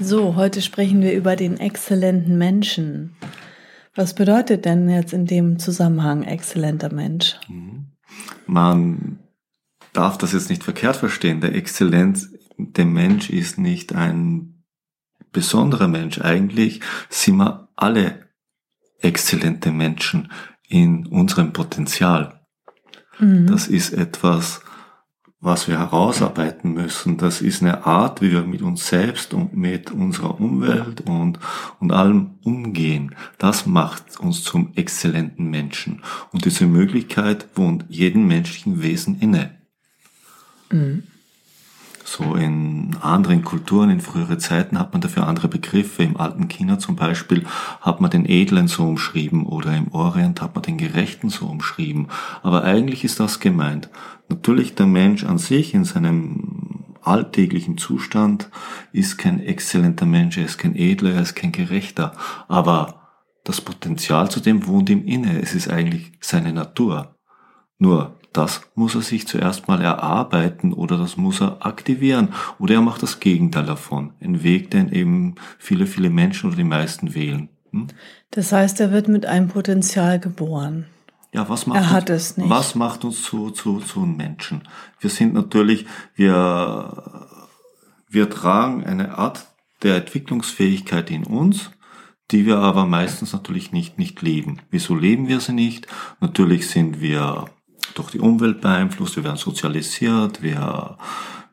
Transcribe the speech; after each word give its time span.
So, 0.00 0.36
heute 0.36 0.62
sprechen 0.62 1.02
wir 1.02 1.12
über 1.12 1.36
den 1.36 1.58
exzellenten 1.58 2.38
Menschen. 2.38 3.14
Was 3.94 4.14
bedeutet 4.14 4.64
denn 4.64 4.88
jetzt 4.88 5.12
in 5.12 5.26
dem 5.26 5.58
Zusammenhang 5.58 6.22
exzellenter 6.22 6.92
Mensch? 6.92 7.38
Man 8.46 9.18
darf 9.92 10.18
das 10.18 10.32
jetzt 10.32 10.50
nicht 10.50 10.64
verkehrt 10.64 10.96
verstehen. 10.96 11.40
Der 11.40 11.54
Exzellenz, 11.54 12.30
der 12.56 12.86
Mensch 12.86 13.30
ist 13.30 13.58
nicht 13.58 13.94
ein 13.94 14.64
besonderer 15.30 15.88
Mensch. 15.88 16.20
Eigentlich 16.20 16.80
sind 17.08 17.36
wir 17.36 17.68
alle 17.76 18.28
exzellente 19.00 19.72
Menschen 19.72 20.32
in 20.68 21.06
unserem 21.06 21.52
Potenzial. 21.52 22.40
Mhm. 23.18 23.46
Das 23.46 23.68
ist 23.68 23.92
etwas, 23.92 24.62
was 25.42 25.66
wir 25.66 25.78
herausarbeiten 25.78 26.72
müssen. 26.72 27.18
Das 27.18 27.42
ist 27.42 27.62
eine 27.62 27.84
Art, 27.84 28.22
wie 28.22 28.30
wir 28.30 28.44
mit 28.44 28.62
uns 28.62 28.86
selbst 28.86 29.34
und 29.34 29.54
mit 29.56 29.90
unserer 29.90 30.40
Umwelt 30.40 31.02
und, 31.02 31.40
und 31.80 31.92
allem 31.92 32.30
umgehen. 32.44 33.14
Das 33.38 33.66
macht 33.66 34.20
uns 34.20 34.44
zum 34.44 34.72
exzellenten 34.76 35.50
Menschen. 35.50 36.02
Und 36.30 36.44
diese 36.44 36.66
Möglichkeit 36.66 37.48
wohnt 37.56 37.84
jedem 37.88 38.28
menschlichen 38.28 38.82
Wesen 38.82 39.18
inne. 39.18 39.58
Mhm. 40.70 41.02
So 42.14 42.34
in 42.34 42.94
anderen 43.00 43.42
Kulturen, 43.42 43.88
in 43.88 44.02
frühere 44.02 44.36
Zeiten 44.36 44.78
hat 44.78 44.92
man 44.92 45.00
dafür 45.00 45.26
andere 45.26 45.48
Begriffe. 45.48 46.02
Im 46.02 46.18
alten 46.18 46.46
China 46.46 46.78
zum 46.78 46.94
Beispiel 46.94 47.46
hat 47.80 48.02
man 48.02 48.10
den 48.10 48.26
Edlen 48.26 48.68
so 48.68 48.86
umschrieben 48.86 49.46
oder 49.46 49.74
im 49.74 49.88
Orient 49.94 50.42
hat 50.42 50.54
man 50.54 50.60
den 50.60 50.76
Gerechten 50.76 51.30
so 51.30 51.46
umschrieben. 51.46 52.08
Aber 52.42 52.64
eigentlich 52.64 53.02
ist 53.02 53.18
das 53.18 53.40
gemeint. 53.40 53.88
Natürlich 54.28 54.74
der 54.74 54.84
Mensch 54.84 55.24
an 55.24 55.38
sich 55.38 55.72
in 55.72 55.86
seinem 55.86 56.84
alltäglichen 57.00 57.78
Zustand 57.78 58.50
ist 58.92 59.16
kein 59.16 59.40
exzellenter 59.40 60.04
Mensch, 60.04 60.36
er 60.36 60.44
ist 60.44 60.58
kein 60.58 60.76
Edler, 60.76 61.14
er 61.14 61.22
ist 61.22 61.34
kein 61.34 61.52
Gerechter. 61.52 62.12
Aber 62.46 63.08
das 63.42 63.62
Potenzial 63.62 64.30
zu 64.30 64.40
dem 64.40 64.66
wohnt 64.66 64.90
ihm 64.90 65.06
inne. 65.06 65.40
Es 65.40 65.54
ist 65.54 65.70
eigentlich 65.70 66.12
seine 66.20 66.52
Natur. 66.52 67.16
Nur 67.78 68.18
das 68.32 68.62
muss 68.74 68.94
er 68.94 69.02
sich 69.02 69.26
zuerst 69.26 69.68
mal 69.68 69.80
erarbeiten 69.80 70.72
oder 70.72 70.96
das 70.96 71.16
muss 71.16 71.40
er 71.40 71.64
aktivieren 71.64 72.28
oder 72.58 72.74
er 72.74 72.80
macht 72.80 73.02
das 73.02 73.20
Gegenteil 73.20 73.66
davon. 73.66 74.12
Ein 74.20 74.42
Weg, 74.42 74.70
den 74.70 74.90
eben 74.92 75.34
viele, 75.58 75.86
viele 75.86 76.10
Menschen 76.10 76.48
oder 76.48 76.56
die 76.56 76.64
meisten 76.64 77.14
wählen. 77.14 77.48
Hm? 77.70 77.88
Das 78.30 78.52
heißt, 78.52 78.80
er 78.80 78.92
wird 78.92 79.08
mit 79.08 79.26
einem 79.26 79.48
Potenzial 79.48 80.18
geboren. 80.18 80.86
Ja, 81.34 81.48
was 81.48 81.66
macht 81.66 81.78
er 81.78 81.90
hat 81.90 82.10
uns, 82.10 82.22
es 82.22 82.36
nicht. 82.36 82.50
Was 82.50 82.74
macht 82.74 83.04
uns 83.04 83.22
zu, 83.22 83.50
zu, 83.50 83.80
zu 83.80 84.00
Menschen? 84.00 84.62
Wir 85.00 85.10
sind 85.10 85.32
natürlich, 85.32 85.86
wir, 86.14 87.02
wir 88.08 88.28
tragen 88.28 88.84
eine 88.84 89.16
Art 89.16 89.46
der 89.82 89.96
Entwicklungsfähigkeit 89.96 91.10
in 91.10 91.24
uns, 91.24 91.70
die 92.30 92.46
wir 92.46 92.58
aber 92.58 92.86
meistens 92.86 93.32
natürlich 93.32 93.72
nicht, 93.72 93.98
nicht 93.98 94.20
leben. 94.22 94.60
Wieso 94.70 94.94
leben 94.94 95.28
wir 95.28 95.40
sie 95.40 95.52
nicht? 95.52 95.86
Natürlich 96.20 96.68
sind 96.68 97.00
wir 97.00 97.46
durch 97.94 98.10
die 98.10 98.20
Umwelt 98.20 98.60
beeinflusst, 98.60 99.16
wir 99.16 99.24
werden 99.24 99.36
sozialisiert, 99.36 100.42
wir, 100.42 100.96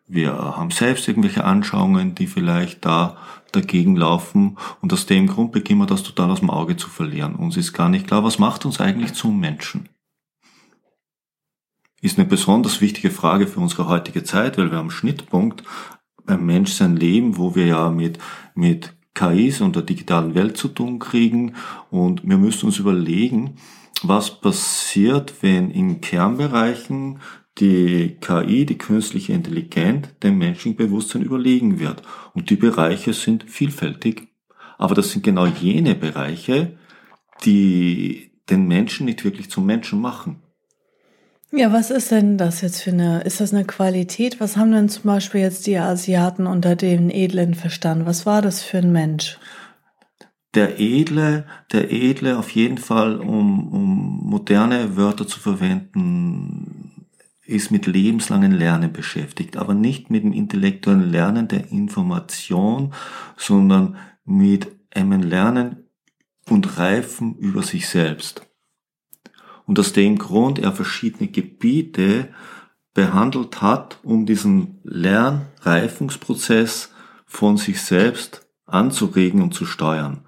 wir 0.07 0.33
haben 0.33 0.71
selbst 0.71 1.07
irgendwelche 1.07 1.43
Anschauungen, 1.43 2.15
die 2.15 2.27
vielleicht 2.27 2.85
da 2.85 3.17
dagegen 3.51 3.95
laufen 3.95 4.57
und 4.81 4.93
aus 4.93 5.05
dem 5.05 5.27
Grund 5.27 5.51
beginnen 5.51 5.81
wir 5.81 5.87
das 5.87 6.03
total 6.03 6.31
aus 6.31 6.39
dem 6.39 6.49
Auge 6.49 6.77
zu 6.77 6.89
verlieren. 6.89 7.35
Uns 7.35 7.57
ist 7.57 7.73
gar 7.73 7.89
nicht 7.89 8.07
klar, 8.07 8.23
was 8.23 8.39
macht 8.39 8.65
uns 8.65 8.79
eigentlich 8.79 9.13
zum 9.13 9.39
Menschen? 9.39 9.89
Ist 12.01 12.17
eine 12.17 12.27
besonders 12.27 12.79
wichtige 12.79 13.11
Frage 13.11 13.47
für 13.47 13.59
unsere 13.59 13.87
heutige 13.87 14.23
Zeit, 14.23 14.57
weil 14.57 14.71
wir 14.71 14.77
am 14.77 14.91
Schnittpunkt 14.91 15.63
beim 16.25 16.45
Mensch 16.45 16.73
sein 16.73 16.95
Leben, 16.95 17.37
wo 17.37 17.55
wir 17.55 17.65
ja 17.65 17.89
mit, 17.89 18.19
mit 18.53 18.95
KIs 19.19 19.59
und 19.59 19.75
der 19.75 19.83
digitalen 19.83 20.33
Welt 20.33 20.55
zu 20.55 20.69
tun 20.69 20.97
kriegen 20.99 21.55
und 21.91 22.27
wir 22.27 22.37
müssen 22.37 22.67
uns 22.67 22.79
überlegen, 22.79 23.55
was 24.01 24.39
passiert, 24.39 25.33
wenn 25.41 25.71
in 25.71 25.99
Kernbereichen 25.99 27.19
die 27.57 28.17
KI, 28.21 28.65
die 28.65 28.77
künstliche 28.77 29.33
Intelligenz, 29.33 30.07
dem 30.23 30.37
menschlichen 30.37 30.77
Bewusstsein 30.77 31.23
überlegen 31.23 31.79
wird. 31.79 32.01
Und 32.33 32.49
die 32.49 32.55
Bereiche 32.55 33.11
sind 33.11 33.43
vielfältig. 33.43 34.29
Aber 34.77 34.95
das 34.95 35.11
sind 35.11 35.25
genau 35.25 35.45
jene 35.45 35.95
Bereiche, 35.95 36.77
die 37.43 38.31
den 38.49 38.67
Menschen 38.67 39.05
nicht 39.05 39.25
wirklich 39.25 39.49
zum 39.49 39.65
Menschen 39.65 39.99
machen. 39.99 40.41
Ja, 41.51 41.73
was 41.73 41.89
ist 41.89 42.11
denn 42.11 42.37
das 42.37 42.61
jetzt 42.61 42.81
für 42.81 42.91
eine, 42.91 43.21
ist 43.21 43.41
das 43.41 43.53
eine 43.53 43.65
Qualität? 43.65 44.39
Was 44.39 44.55
haben 44.55 44.71
denn 44.71 44.89
zum 44.89 45.03
Beispiel 45.03 45.41
jetzt 45.41 45.65
die 45.65 45.77
Asiaten 45.77 46.45
unter 46.45 46.75
den 46.75 47.09
Edlen 47.09 47.55
verstanden? 47.55 48.05
Was 48.05 48.25
war 48.25 48.41
das 48.41 48.61
für 48.61 48.77
ein 48.77 48.91
Mensch? 48.91 49.39
der 50.55 50.79
Edle, 50.79 51.45
der 51.71 51.91
Edle 51.91 52.37
auf 52.37 52.49
jeden 52.51 52.77
Fall, 52.77 53.17
um, 53.17 53.71
um 53.71 54.29
moderne 54.29 54.97
Wörter 54.97 55.27
zu 55.27 55.39
verwenden, 55.39 57.05
ist 57.45 57.71
mit 57.71 57.87
lebenslangen 57.87 58.51
Lernen 58.51 58.91
beschäftigt, 58.91 59.57
aber 59.57 59.73
nicht 59.73 60.09
mit 60.09 60.23
dem 60.23 60.33
intellektuellen 60.33 61.09
Lernen 61.09 61.47
der 61.47 61.71
Information, 61.71 62.93
sondern 63.37 63.97
mit 64.25 64.67
einem 64.93 65.21
Lernen 65.21 65.87
und 66.47 66.77
Reifen 66.77 67.35
über 67.35 67.63
sich 67.63 67.87
selbst. 67.87 68.48
Und 69.69 69.77
aus 69.77 69.93
dem 69.93 70.17
Grund 70.17 70.57
er 70.57 70.71
verschiedene 70.71 71.29
Gebiete 71.29 72.29
behandelt 72.95 73.61
hat, 73.61 73.99
um 74.01 74.25
diesen 74.25 74.79
Lernreifungsprozess 74.81 76.91
von 77.27 77.57
sich 77.57 77.79
selbst 77.79 78.47
anzuregen 78.65 79.43
und 79.43 79.53
zu 79.53 79.67
steuern. 79.67 80.21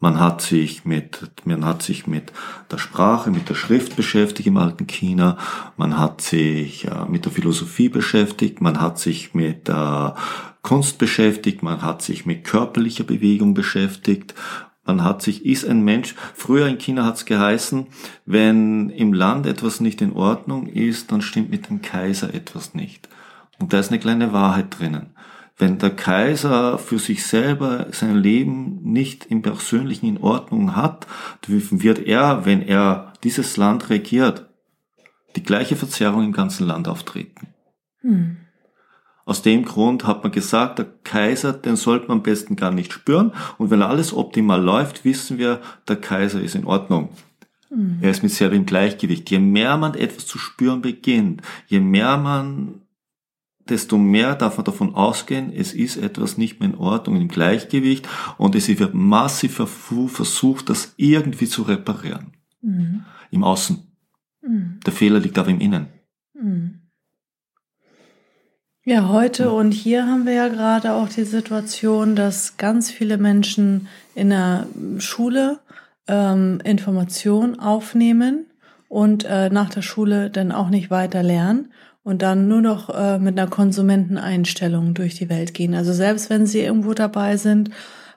Man 0.00 0.18
hat 0.18 0.42
sich 0.42 0.84
mit, 0.84 1.30
man 1.44 1.64
hat 1.64 1.82
sich 1.82 2.08
mit 2.08 2.32
der 2.72 2.78
Sprache, 2.78 3.30
mit 3.30 3.48
der 3.48 3.54
Schrift 3.54 3.94
beschäftigt 3.94 4.48
im 4.48 4.56
alten 4.56 4.88
China. 4.88 5.38
Man 5.76 5.96
hat 5.96 6.20
sich 6.20 6.86
äh, 6.86 7.04
mit 7.08 7.24
der 7.24 7.30
Philosophie 7.30 7.88
beschäftigt. 7.88 8.60
Man 8.60 8.80
hat 8.80 8.98
sich 8.98 9.32
mit 9.32 9.68
der 9.68 10.16
Kunst 10.62 10.98
beschäftigt. 10.98 11.62
Man 11.62 11.82
hat 11.82 12.02
sich 12.02 12.26
mit 12.26 12.42
körperlicher 12.42 13.04
Bewegung 13.04 13.54
beschäftigt. 13.54 14.34
Man 14.88 15.04
hat 15.04 15.20
sich, 15.20 15.44
ist 15.44 15.68
ein 15.68 15.82
Mensch, 15.82 16.14
früher 16.34 16.66
in 16.66 16.78
China 16.78 17.04
hat 17.04 17.16
es 17.16 17.26
geheißen, 17.26 17.88
wenn 18.24 18.88
im 18.88 19.12
Land 19.12 19.44
etwas 19.44 19.80
nicht 19.80 20.00
in 20.00 20.14
Ordnung 20.14 20.66
ist, 20.66 21.12
dann 21.12 21.20
stimmt 21.20 21.50
mit 21.50 21.68
dem 21.68 21.82
Kaiser 21.82 22.32
etwas 22.32 22.72
nicht. 22.72 23.06
Und 23.60 23.74
da 23.74 23.80
ist 23.80 23.90
eine 23.90 24.00
kleine 24.00 24.32
Wahrheit 24.32 24.78
drinnen. 24.78 25.10
Wenn 25.58 25.78
der 25.78 25.90
Kaiser 25.90 26.78
für 26.78 26.98
sich 26.98 27.26
selber 27.26 27.88
sein 27.90 28.16
Leben 28.16 28.80
nicht 28.82 29.26
im 29.26 29.42
Persönlichen 29.42 30.06
in 30.06 30.18
Ordnung 30.22 30.74
hat, 30.74 31.06
wird 31.46 31.98
er, 31.98 32.46
wenn 32.46 32.62
er 32.62 33.12
dieses 33.24 33.58
Land 33.58 33.90
regiert, 33.90 34.48
die 35.36 35.42
gleiche 35.42 35.76
Verzerrung 35.76 36.24
im 36.24 36.32
ganzen 36.32 36.66
Land 36.66 36.88
auftreten. 36.88 37.48
Hm. 38.00 38.38
Aus 39.28 39.42
dem 39.42 39.66
Grund 39.66 40.06
hat 40.06 40.22
man 40.22 40.32
gesagt, 40.32 40.78
der 40.78 40.86
Kaiser, 41.04 41.52
den 41.52 41.76
sollte 41.76 42.08
man 42.08 42.16
am 42.16 42.22
besten 42.22 42.56
gar 42.56 42.70
nicht 42.70 42.94
spüren. 42.94 43.32
Und 43.58 43.70
wenn 43.70 43.82
alles 43.82 44.14
optimal 44.14 44.62
läuft, 44.62 45.04
wissen 45.04 45.36
wir, 45.36 45.60
der 45.86 45.96
Kaiser 45.96 46.40
ist 46.40 46.54
in 46.54 46.64
Ordnung. 46.64 47.10
Hm. 47.68 47.98
Er 48.00 48.10
ist 48.10 48.22
mit 48.22 48.32
selber 48.32 48.56
im 48.56 48.64
Gleichgewicht. 48.64 49.28
Je 49.30 49.38
mehr 49.38 49.76
man 49.76 49.92
etwas 49.92 50.24
zu 50.24 50.38
spüren 50.38 50.80
beginnt, 50.80 51.42
je 51.66 51.78
mehr 51.78 52.16
man 52.16 52.80
desto 53.68 53.98
mehr 53.98 54.34
darf 54.34 54.56
man 54.56 54.64
davon 54.64 54.94
ausgehen, 54.94 55.52
es 55.52 55.74
ist 55.74 55.98
etwas 55.98 56.38
nicht 56.38 56.60
mehr 56.60 56.70
in 56.70 56.76
Ordnung, 56.76 57.20
im 57.20 57.28
Gleichgewicht 57.28 58.08
und 58.38 58.54
es 58.54 58.66
wird 58.66 58.94
massiv 58.94 59.60
versucht, 60.06 60.70
das 60.70 60.94
irgendwie 60.96 61.48
zu 61.48 61.64
reparieren. 61.64 62.32
Mhm. 62.62 63.04
Im 63.30 63.44
Außen. 63.44 63.76
Mhm. 64.40 64.80
Der 64.86 64.92
Fehler 64.94 65.20
liegt 65.20 65.36
aber 65.36 65.50
im 65.50 65.60
Innen. 65.60 65.88
Ja, 68.90 69.10
heute 69.10 69.52
und 69.52 69.72
hier 69.72 70.06
haben 70.06 70.24
wir 70.24 70.32
ja 70.32 70.48
gerade 70.48 70.94
auch 70.94 71.10
die 71.10 71.24
Situation, 71.24 72.16
dass 72.16 72.56
ganz 72.56 72.90
viele 72.90 73.18
Menschen 73.18 73.86
in 74.14 74.30
der 74.30 74.66
Schule 74.96 75.58
ähm, 76.06 76.62
Informationen 76.64 77.60
aufnehmen 77.60 78.46
und 78.88 79.26
äh, 79.26 79.50
nach 79.50 79.68
der 79.68 79.82
Schule 79.82 80.30
dann 80.30 80.52
auch 80.52 80.70
nicht 80.70 80.90
weiter 80.90 81.22
lernen 81.22 81.70
und 82.02 82.22
dann 82.22 82.48
nur 82.48 82.62
noch 82.62 82.88
äh, 82.88 83.18
mit 83.18 83.38
einer 83.38 83.50
Konsumenteneinstellung 83.50 84.94
durch 84.94 85.16
die 85.16 85.28
Welt 85.28 85.52
gehen. 85.52 85.74
Also 85.74 85.92
selbst 85.92 86.30
wenn 86.30 86.46
sie 86.46 86.60
irgendwo 86.60 86.94
dabei 86.94 87.36
sind 87.36 87.68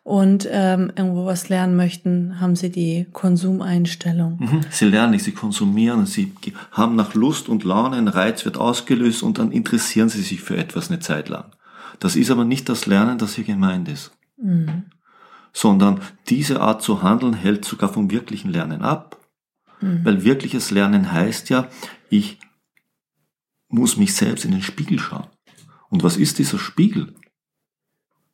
und 0.04 0.48
ähm, 0.50 0.92
irgendwo 0.96 1.26
was 1.26 1.50
lernen 1.50 1.76
möchten, 1.76 2.40
haben 2.40 2.56
sie 2.56 2.72
die 2.72 3.08
Konsumeinstellung. 3.12 4.38
Mhm. 4.40 4.62
Sie 4.72 4.86
lernen 4.86 5.12
nicht, 5.12 5.24
sie 5.24 5.32
konsumieren, 5.32 6.06
sie 6.06 6.34
haben 6.72 6.96
nach 6.96 7.14
Lust 7.14 7.50
und 7.50 7.64
Laune, 7.64 7.98
ein 7.98 8.08
Reiz 8.08 8.44
wird 8.46 8.58
ausgelöst 8.58 9.22
und 9.22 9.38
dann 9.38 9.52
interessieren 9.52 10.10
sie 10.10 10.22
sich 10.22 10.42
für 10.42 10.58
etwas 10.58 10.90
eine 10.90 11.00
Zeit 11.00 11.30
lang. 11.30 11.52
Das 12.00 12.16
ist 12.16 12.32
aber 12.32 12.46
nicht 12.46 12.68
das 12.68 12.88
Lernen, 12.88 13.20
das 13.20 13.36
hier 13.36 13.44
gemeint 13.44 13.88
ist. 13.88 14.12
Mhm. 14.38 14.86
Sondern 15.54 16.02
diese 16.30 16.62
Art 16.62 16.82
zu 16.82 17.04
handeln 17.04 17.34
hält 17.34 17.66
sogar 17.66 17.94
vom 17.94 18.10
wirklichen 18.10 18.50
Lernen 18.50 18.82
ab. 18.82 19.20
Mhm. 19.82 20.04
Weil 20.04 20.24
wirkliches 20.24 20.72
Lernen 20.72 21.12
heißt 21.12 21.50
ja, 21.50 21.70
ich 22.10 22.40
muss 23.68 23.98
mich 23.98 24.16
selbst 24.16 24.46
in 24.46 24.52
den 24.52 24.64
Spiegel 24.64 24.98
schauen. 24.98 25.28
Und 25.90 26.04
was 26.04 26.18
ist 26.18 26.40
dieser 26.40 26.58
Spiegel? 26.58 27.14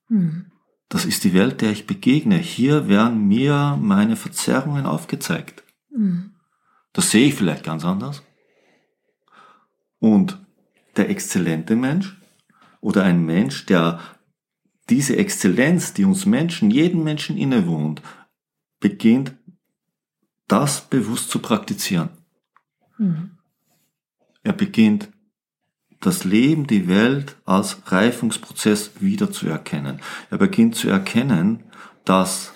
Mhm. 0.07 0.46
Das 0.89 1.05
ist 1.05 1.23
die 1.23 1.33
Welt, 1.33 1.61
der 1.61 1.71
ich 1.71 1.85
begegne. 1.85 2.37
Hier 2.37 2.87
werden 2.87 3.27
mir 3.27 3.77
meine 3.81 4.15
Verzerrungen 4.15 4.85
aufgezeigt. 4.85 5.63
Mhm. 5.89 6.35
Das 6.93 7.11
sehe 7.11 7.27
ich 7.27 7.35
vielleicht 7.35 7.63
ganz 7.63 7.83
anders. 7.83 8.23
Und 9.99 10.39
der 10.95 11.09
exzellente 11.09 11.75
Mensch 11.75 12.17
oder 12.79 13.03
ein 13.03 13.25
Mensch, 13.25 13.65
der 13.65 13.99
diese 14.89 15.17
Exzellenz, 15.17 15.93
die 15.93 16.05
uns 16.05 16.25
Menschen, 16.25 16.71
jeden 16.71 17.03
Menschen 17.03 17.37
innewohnt, 17.37 18.01
beginnt, 18.79 19.35
das 20.47 20.89
bewusst 20.89 21.29
zu 21.29 21.39
praktizieren. 21.39 22.09
Mhm. 22.97 23.37
Er 24.43 24.53
beginnt 24.53 25.09
das 25.99 26.23
Leben, 26.23 26.67
die 26.67 26.87
Welt 26.87 27.35
als 27.45 27.77
Reifungsprozess 27.85 28.91
wiederzuerkennen. 28.99 29.99
Er 30.29 30.37
beginnt 30.37 30.75
zu 30.75 30.89
erkennen, 30.89 31.63
dass 32.05 32.53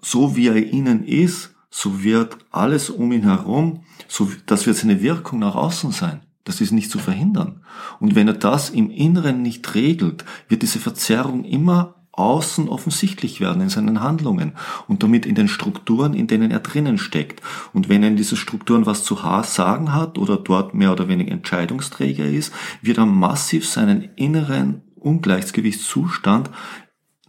so 0.00 0.36
wie 0.36 0.48
er 0.48 0.56
innen 0.56 1.04
ist, 1.04 1.54
so 1.70 2.02
wird 2.02 2.38
alles 2.50 2.90
um 2.90 3.10
ihn 3.12 3.24
herum, 3.24 3.84
so, 4.06 4.30
das 4.46 4.66
wird 4.66 4.76
seine 4.76 5.02
Wirkung 5.02 5.40
nach 5.40 5.54
außen 5.54 5.92
sein. 5.92 6.22
Das 6.44 6.60
ist 6.60 6.72
nicht 6.72 6.90
zu 6.90 6.98
verhindern. 6.98 7.64
Und 8.00 8.14
wenn 8.14 8.28
er 8.28 8.34
das 8.34 8.70
im 8.70 8.90
Inneren 8.90 9.42
nicht 9.42 9.74
regelt, 9.74 10.24
wird 10.48 10.62
diese 10.62 10.78
Verzerrung 10.78 11.44
immer 11.44 12.03
außen 12.16 12.68
offensichtlich 12.68 13.40
werden 13.40 13.62
in 13.62 13.68
seinen 13.68 14.00
Handlungen 14.00 14.52
und 14.88 15.02
damit 15.02 15.26
in 15.26 15.34
den 15.34 15.48
Strukturen, 15.48 16.14
in 16.14 16.26
denen 16.26 16.50
er 16.50 16.60
drinnen 16.60 16.98
steckt. 16.98 17.42
Und 17.72 17.88
wenn 17.88 18.02
er 18.02 18.08
in 18.08 18.16
diesen 18.16 18.36
Strukturen 18.36 18.86
was 18.86 19.04
zu 19.04 19.16
sagen 19.16 19.92
hat 19.92 20.18
oder 20.18 20.36
dort 20.36 20.74
mehr 20.74 20.92
oder 20.92 21.08
weniger 21.08 21.32
Entscheidungsträger 21.32 22.24
ist, 22.24 22.52
wird 22.82 22.98
er 22.98 23.06
massiv 23.06 23.68
seinen 23.68 24.10
inneren 24.16 24.82
Ungleichgewichtszustand 24.96 26.50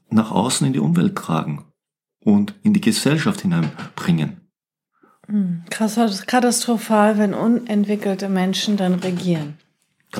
nach 0.09 0.31
außen 0.31 0.67
in 0.67 0.73
die 0.73 0.79
Umwelt 0.79 1.15
tragen 1.15 1.65
und 2.19 2.53
in 2.63 2.73
die 2.73 2.81
Gesellschaft 2.81 3.41
hineinbringen. 3.41 4.41
Hm, 5.27 5.63
katastrophal, 5.69 7.17
wenn 7.17 7.33
unentwickelte 7.33 8.29
Menschen 8.29 8.77
dann 8.77 8.93
regieren 8.95 9.57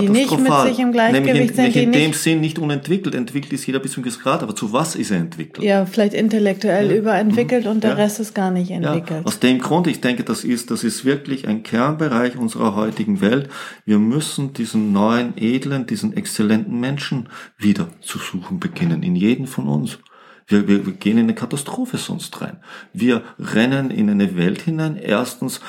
die 0.01 0.09
nicht 0.09 0.39
mit 0.39 0.53
sich 0.63 0.79
im 0.79 0.91
Gleichgewicht 0.91 1.25
Nämlich 1.25 1.49
in, 1.49 1.55
sind. 1.55 1.75
Die 1.75 1.83
in 1.83 1.91
dem 1.91 2.13
Sinn 2.13 2.41
nicht 2.41 2.59
unentwickelt. 2.59 3.15
Entwickelt 3.15 3.53
ist 3.53 3.65
jeder 3.65 3.79
bis 3.79 3.93
zum 3.93 4.03
gewissen 4.03 4.21
Grad, 4.21 4.43
aber 4.43 4.55
zu 4.55 4.71
was 4.73 4.95
ist 4.95 5.11
er 5.11 5.17
entwickelt? 5.17 5.65
Ja, 5.65 5.85
vielleicht 5.85 6.13
intellektuell 6.13 6.91
ja. 6.91 6.97
überentwickelt 6.97 7.65
mhm. 7.65 7.71
und 7.71 7.83
der 7.83 7.91
ja. 7.91 7.97
Rest 7.97 8.19
ist 8.19 8.33
gar 8.35 8.51
nicht 8.51 8.71
entwickelt. 8.71 9.21
Ja. 9.21 9.25
Aus 9.25 9.39
dem 9.39 9.59
Grund, 9.59 9.87
ich 9.87 10.01
denke, 10.01 10.23
das 10.23 10.43
ist, 10.43 10.71
das 10.71 10.83
ist 10.83 11.05
wirklich 11.05 11.47
ein 11.47 11.63
Kernbereich 11.63 12.37
unserer 12.37 12.75
heutigen 12.75 13.21
Welt. 13.21 13.49
Wir 13.85 13.99
müssen 13.99 14.53
diesen 14.53 14.93
neuen, 14.93 15.33
edlen, 15.37 15.85
diesen 15.85 16.15
exzellenten 16.15 16.79
Menschen 16.79 17.29
wieder 17.57 17.89
zu 18.01 18.17
suchen 18.17 18.59
beginnen, 18.59 19.03
in 19.03 19.15
jeden 19.15 19.47
von 19.47 19.67
uns. 19.67 19.99
Wir, 20.47 20.67
wir, 20.67 20.85
wir 20.85 20.93
gehen 20.93 21.17
in 21.17 21.23
eine 21.23 21.33
Katastrophe 21.33 21.97
sonst 21.97 22.39
rein. 22.41 22.57
Wir 22.93 23.23
rennen 23.39 23.89
in 23.89 24.09
eine 24.09 24.35
Welt 24.35 24.61
hinein. 24.61 24.95
Erstens 24.95 25.59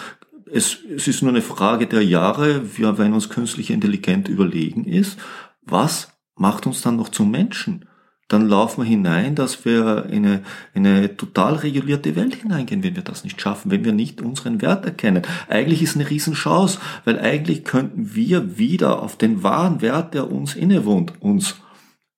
es, 0.52 0.78
es 0.94 1.08
ist 1.08 1.22
nur 1.22 1.32
eine 1.32 1.42
Frage 1.42 1.86
der 1.86 2.04
Jahre, 2.04 2.62
wenn 2.78 3.12
uns 3.12 3.28
künstliche 3.28 3.72
Intelligenz 3.72 4.28
überlegen 4.28 4.84
ist, 4.84 5.18
was 5.62 6.12
macht 6.36 6.66
uns 6.66 6.82
dann 6.82 6.96
noch 6.96 7.08
zum 7.08 7.30
Menschen? 7.30 7.86
Dann 8.28 8.48
laufen 8.48 8.82
wir 8.82 8.88
hinein, 8.88 9.36
dass 9.36 9.64
wir 9.64 10.06
in 10.06 10.26
eine, 10.26 10.42
eine 10.74 11.16
total 11.16 11.54
regulierte 11.54 12.16
Welt 12.16 12.34
hineingehen, 12.34 12.82
wenn 12.82 12.96
wir 12.96 13.04
das 13.04 13.22
nicht 13.22 13.40
schaffen, 13.40 13.70
wenn 13.70 13.84
wir 13.84 13.92
nicht 13.92 14.20
unseren 14.20 14.60
Wert 14.60 14.84
erkennen. 14.84 15.22
Eigentlich 15.48 15.80
ist 15.82 15.94
eine 15.94 16.10
Riesenchance, 16.10 16.80
weil 17.04 17.20
eigentlich 17.20 17.62
könnten 17.64 18.16
wir 18.16 18.58
wieder 18.58 19.00
auf 19.00 19.16
den 19.16 19.44
wahren 19.44 19.80
Wert, 19.80 20.14
der 20.14 20.30
uns 20.30 20.56
innewohnt, 20.56 21.12
uns 21.20 21.56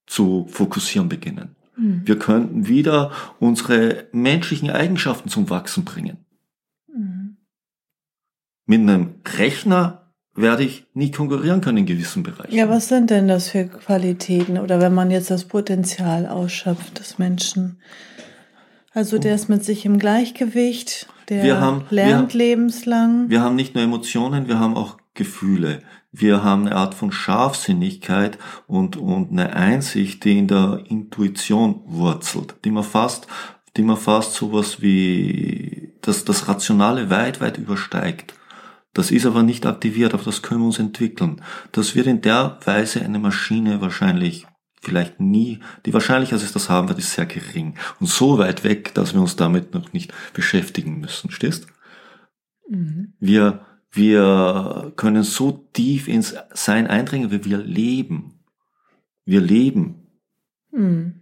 zu 0.06 0.46
fokussieren 0.48 1.10
beginnen. 1.10 1.56
Mhm. 1.76 2.02
Wir 2.06 2.18
könnten 2.18 2.68
wieder 2.68 3.12
unsere 3.38 4.06
menschlichen 4.12 4.70
Eigenschaften 4.70 5.28
zum 5.28 5.50
Wachsen 5.50 5.84
bringen. 5.84 6.24
Mit 8.68 8.82
einem 8.82 9.14
Rechner 9.38 10.12
werde 10.34 10.62
ich 10.62 10.84
nie 10.92 11.10
konkurrieren 11.10 11.62
können 11.62 11.78
in 11.78 11.86
gewissen 11.86 12.22
Bereichen. 12.22 12.54
Ja, 12.54 12.68
was 12.68 12.88
sind 12.88 13.08
denn 13.08 13.26
das 13.26 13.48
für 13.48 13.64
Qualitäten 13.64 14.58
oder 14.58 14.78
wenn 14.78 14.92
man 14.92 15.10
jetzt 15.10 15.30
das 15.30 15.46
Potenzial 15.46 16.26
ausschöpft 16.26 17.00
des 17.00 17.18
Menschen? 17.18 17.80
Also 18.92 19.16
der 19.16 19.34
ist 19.34 19.48
mit 19.48 19.64
sich 19.64 19.86
im 19.86 19.98
Gleichgewicht, 19.98 21.08
der 21.30 21.44
wir 21.44 21.60
haben, 21.60 21.86
lernt 21.88 22.34
wir, 22.34 22.38
lebenslang. 22.38 23.30
Wir 23.30 23.40
haben 23.40 23.56
nicht 23.56 23.74
nur 23.74 23.82
Emotionen, 23.82 24.48
wir 24.48 24.58
haben 24.60 24.76
auch 24.76 24.98
Gefühle. 25.14 25.80
Wir 26.12 26.44
haben 26.44 26.66
eine 26.66 26.76
Art 26.76 26.94
von 26.94 27.10
Scharfsinnigkeit 27.10 28.36
und, 28.66 28.98
und 28.98 29.30
eine 29.30 29.54
Einsicht, 29.54 30.24
die 30.24 30.38
in 30.38 30.46
der 30.46 30.82
Intuition 30.88 31.80
wurzelt, 31.86 32.56
die 32.66 32.70
man 32.70 32.84
fast, 32.84 33.28
die 33.78 33.82
man 33.82 33.96
fast 33.96 34.34
sowas 34.34 34.82
wie 34.82 35.94
das, 36.02 36.26
das 36.26 36.48
Rationale 36.48 37.08
weit, 37.08 37.40
weit 37.40 37.56
übersteigt. 37.56 38.34
Das 38.94 39.10
ist 39.10 39.26
aber 39.26 39.42
nicht 39.42 39.66
aktiviert, 39.66 40.14
auf 40.14 40.24
das 40.24 40.42
können 40.42 40.60
wir 40.60 40.66
uns 40.66 40.78
entwickeln. 40.78 41.42
Das 41.72 41.94
wird 41.94 42.06
in 42.06 42.20
der 42.20 42.58
Weise 42.64 43.02
eine 43.02 43.18
Maschine 43.18 43.80
wahrscheinlich 43.80 44.46
vielleicht 44.80 45.20
nie, 45.20 45.60
die 45.86 45.92
Wahrscheinlichkeit, 45.92 46.36
dass 46.36 46.46
es 46.46 46.52
das 46.52 46.68
haben 46.68 46.88
wird, 46.88 46.98
ist 46.98 47.12
sehr 47.12 47.26
gering. 47.26 47.74
Und 48.00 48.06
so 48.06 48.38
weit 48.38 48.64
weg, 48.64 48.94
dass 48.94 49.12
wir 49.12 49.20
uns 49.20 49.36
damit 49.36 49.74
noch 49.74 49.92
nicht 49.92 50.12
beschäftigen 50.32 51.00
müssen. 51.00 51.30
Stehst? 51.30 51.66
Mhm. 52.68 53.14
Wir, 53.18 53.66
wir 53.90 54.92
können 54.96 55.24
so 55.24 55.68
tief 55.72 56.08
ins 56.08 56.34
Sein 56.52 56.86
eindringen, 56.86 57.30
wie 57.30 57.44
wir 57.44 57.58
leben. 57.58 58.40
Wir 59.24 59.40
leben. 59.40 60.06
Mhm. 60.70 61.17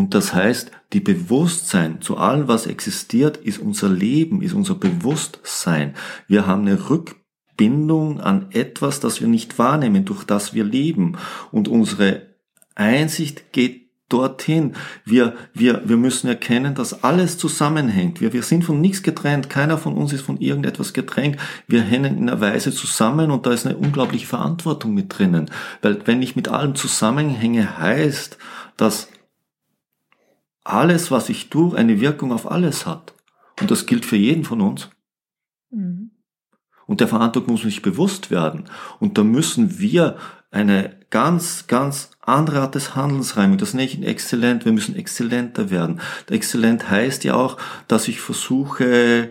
Und 0.00 0.14
das 0.14 0.32
heißt, 0.32 0.70
die 0.94 1.00
Bewusstsein 1.00 2.00
zu 2.00 2.16
allem, 2.16 2.48
was 2.48 2.66
existiert, 2.66 3.36
ist 3.36 3.58
unser 3.58 3.90
Leben, 3.90 4.40
ist 4.40 4.54
unser 4.54 4.74
Bewusstsein. 4.74 5.92
Wir 6.26 6.46
haben 6.46 6.62
eine 6.62 6.88
Rückbindung 6.88 8.18
an 8.18 8.46
etwas, 8.50 9.00
das 9.00 9.20
wir 9.20 9.28
nicht 9.28 9.58
wahrnehmen, 9.58 10.06
durch 10.06 10.24
das 10.24 10.54
wir 10.54 10.64
leben. 10.64 11.18
Und 11.52 11.68
unsere 11.68 12.28
Einsicht 12.74 13.52
geht 13.52 13.90
dorthin. 14.08 14.72
Wir, 15.04 15.34
wir, 15.52 15.82
wir 15.84 15.98
müssen 15.98 16.28
erkennen, 16.28 16.74
dass 16.74 17.04
alles 17.04 17.36
zusammenhängt. 17.36 18.22
Wir, 18.22 18.32
wir 18.32 18.42
sind 18.42 18.64
von 18.64 18.80
nichts 18.80 19.02
getrennt. 19.02 19.50
Keiner 19.50 19.76
von 19.76 19.92
uns 19.92 20.14
ist 20.14 20.22
von 20.22 20.38
irgendetwas 20.40 20.94
getrennt. 20.94 21.36
Wir 21.66 21.82
hängen 21.82 22.16
in 22.16 22.30
einer 22.30 22.40
Weise 22.40 22.72
zusammen 22.72 23.30
und 23.30 23.44
da 23.44 23.52
ist 23.52 23.66
eine 23.66 23.76
unglaubliche 23.76 24.26
Verantwortung 24.26 24.94
mit 24.94 25.18
drinnen. 25.18 25.50
Weil 25.82 26.00
wenn 26.06 26.22
ich 26.22 26.36
mit 26.36 26.48
allem 26.48 26.74
zusammenhänge, 26.74 27.78
heißt, 27.78 28.38
dass 28.78 29.08
alles, 30.72 31.10
was 31.10 31.28
ich 31.28 31.50
tue, 31.50 31.76
eine 31.76 32.00
Wirkung 32.00 32.32
auf 32.32 32.50
alles 32.50 32.86
hat. 32.86 33.14
Und 33.60 33.70
das 33.70 33.86
gilt 33.86 34.04
für 34.04 34.16
jeden 34.16 34.44
von 34.44 34.60
uns. 34.60 34.90
Mhm. 35.70 36.12
Und 36.86 37.00
der 37.00 37.08
Verantwortung 37.08 37.52
muss 37.52 37.62
sich 37.62 37.82
bewusst 37.82 38.30
werden. 38.30 38.64
Und 38.98 39.16
da 39.16 39.22
müssen 39.22 39.78
wir 39.78 40.16
eine 40.50 40.98
ganz, 41.10 41.66
ganz 41.68 42.10
andere 42.20 42.62
Art 42.62 42.74
des 42.74 42.96
Handelns 42.96 43.36
rein. 43.36 43.52
Und 43.52 43.62
das 43.62 43.74
nenne 43.74 43.86
ich 43.86 44.02
exzellent. 44.02 44.64
Wir 44.64 44.72
müssen 44.72 44.96
exzellenter 44.96 45.70
werden. 45.70 46.00
Exzellent 46.28 46.90
heißt 46.90 47.22
ja 47.24 47.34
auch, 47.34 47.58
dass 47.86 48.08
ich 48.08 48.20
versuche, 48.20 49.30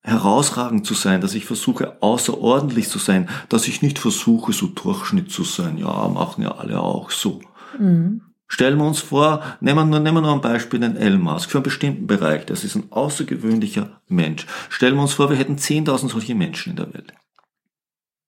herausragend 0.00 0.86
zu 0.86 0.94
sein, 0.94 1.20
dass 1.20 1.34
ich 1.34 1.44
versuche, 1.44 2.00
außerordentlich 2.02 2.88
zu 2.88 2.98
sein, 2.98 3.28
dass 3.50 3.68
ich 3.68 3.82
nicht 3.82 3.98
versuche, 3.98 4.52
so 4.52 4.68
Durchschnitt 4.68 5.30
zu 5.30 5.44
sein. 5.44 5.76
Ja, 5.76 6.08
machen 6.08 6.42
ja 6.42 6.52
alle 6.52 6.80
auch 6.80 7.10
so. 7.10 7.42
Mhm. 7.78 8.22
Stellen 8.48 8.78
wir 8.78 8.84
uns 8.86 9.00
vor, 9.00 9.42
nehmen 9.60 9.90
wir, 9.90 10.00
nehmen 10.00 10.16
wir 10.16 10.20
nur 10.22 10.32
ein 10.32 10.40
Beispiel, 10.40 10.80
den 10.80 10.96
Elon 10.96 11.20
Musk 11.20 11.50
für 11.50 11.58
einen 11.58 11.64
bestimmten 11.64 12.06
Bereich. 12.06 12.46
Das 12.46 12.64
ist 12.64 12.74
ein 12.76 12.90
außergewöhnlicher 12.90 14.00
Mensch. 14.08 14.46
Stellen 14.70 14.94
wir 14.96 15.02
uns 15.02 15.12
vor, 15.12 15.28
wir 15.30 15.36
hätten 15.36 15.56
10.000 15.56 16.08
solche 16.10 16.34
Menschen 16.34 16.70
in 16.70 16.76
der 16.76 16.92
Welt. 16.94 17.12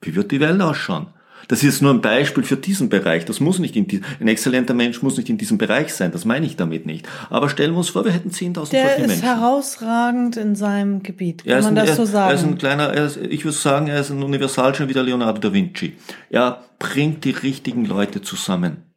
Wie 0.02 0.14
wird 0.14 0.30
die 0.30 0.40
Welt 0.40 0.60
ausschauen? 0.60 1.06
Das 1.48 1.64
ist 1.64 1.80
nur 1.82 1.92
ein 1.92 2.02
Beispiel 2.02 2.44
für 2.44 2.56
diesen 2.56 2.90
Bereich. 2.90 3.24
Das 3.24 3.40
muss 3.40 3.58
nicht 3.58 3.74
in 3.74 3.88
die, 3.88 4.02
ein 4.20 4.28
exzellenter 4.28 4.74
Mensch 4.74 5.02
muss 5.02 5.16
nicht 5.16 5.30
in 5.30 5.38
diesem 5.38 5.56
Bereich 5.58 5.92
sein. 5.92 6.12
Das 6.12 6.24
meine 6.26 6.44
ich 6.46 6.56
damit 6.56 6.84
nicht. 6.86 7.08
Aber 7.30 7.48
stellen 7.48 7.72
wir 7.72 7.78
uns 7.78 7.88
vor, 7.88 8.04
wir 8.04 8.12
hätten 8.12 8.30
10.000 8.30 8.54
solche 8.54 8.70
Der 8.76 8.98
Menschen. 8.98 9.10
ist 9.10 9.22
herausragend 9.22 10.36
in 10.36 10.54
seinem 10.54 11.02
Gebiet. 11.02 11.44
Kann 11.44 11.52
Er 11.52 11.62
man 11.62 11.78
ein, 11.78 11.86
das 11.86 11.96
so 11.96 12.02
er, 12.16 12.26
er 12.28 12.34
ist 12.34 12.40
ein 12.42 12.44
sagen? 12.50 12.58
kleiner, 12.58 12.84
er 12.92 13.06
ist, 13.06 13.16
ich 13.16 13.44
würde 13.44 13.56
sagen, 13.56 13.88
er 13.88 14.00
ist 14.00 14.10
ein 14.10 14.22
Universalgenie 14.22 14.88
wie 14.90 14.92
der 14.94 15.02
Leonardo 15.02 15.40
da 15.40 15.52
Vinci. 15.52 15.96
Er 16.28 16.62
bringt 16.78 17.24
die 17.24 17.30
richtigen 17.30 17.84
Leute 17.86 18.20
zusammen. 18.22 18.89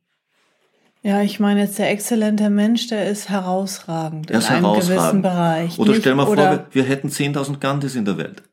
Ja, 1.06 1.22
ich 1.22 1.40
meine 1.42 1.60
jetzt 1.60 1.78
der 1.80 1.92
exzellente 1.92 2.50
Mensch, 2.50 2.88
der 2.88 3.10
ist 3.10 3.28
herausragend 3.30 4.32
Er 4.32 4.40
ist 4.40 4.50
in 4.50 4.56
einem 4.56 4.72
gewissen 4.74 4.90
herausragend. 4.94 5.22
Bereich. 5.24 5.78
Oder 5.80 5.92
Nicht- 5.92 6.00
stell 6.02 6.16
mal 6.16 6.26
vor, 6.26 6.38
wir, 6.38 6.68
wir 6.72 6.84
hätten 6.86 7.10
10.000 7.10 7.60
Gandhis 7.60 7.96
in 7.96 8.06
der 8.06 8.18
Welt. 8.18 8.44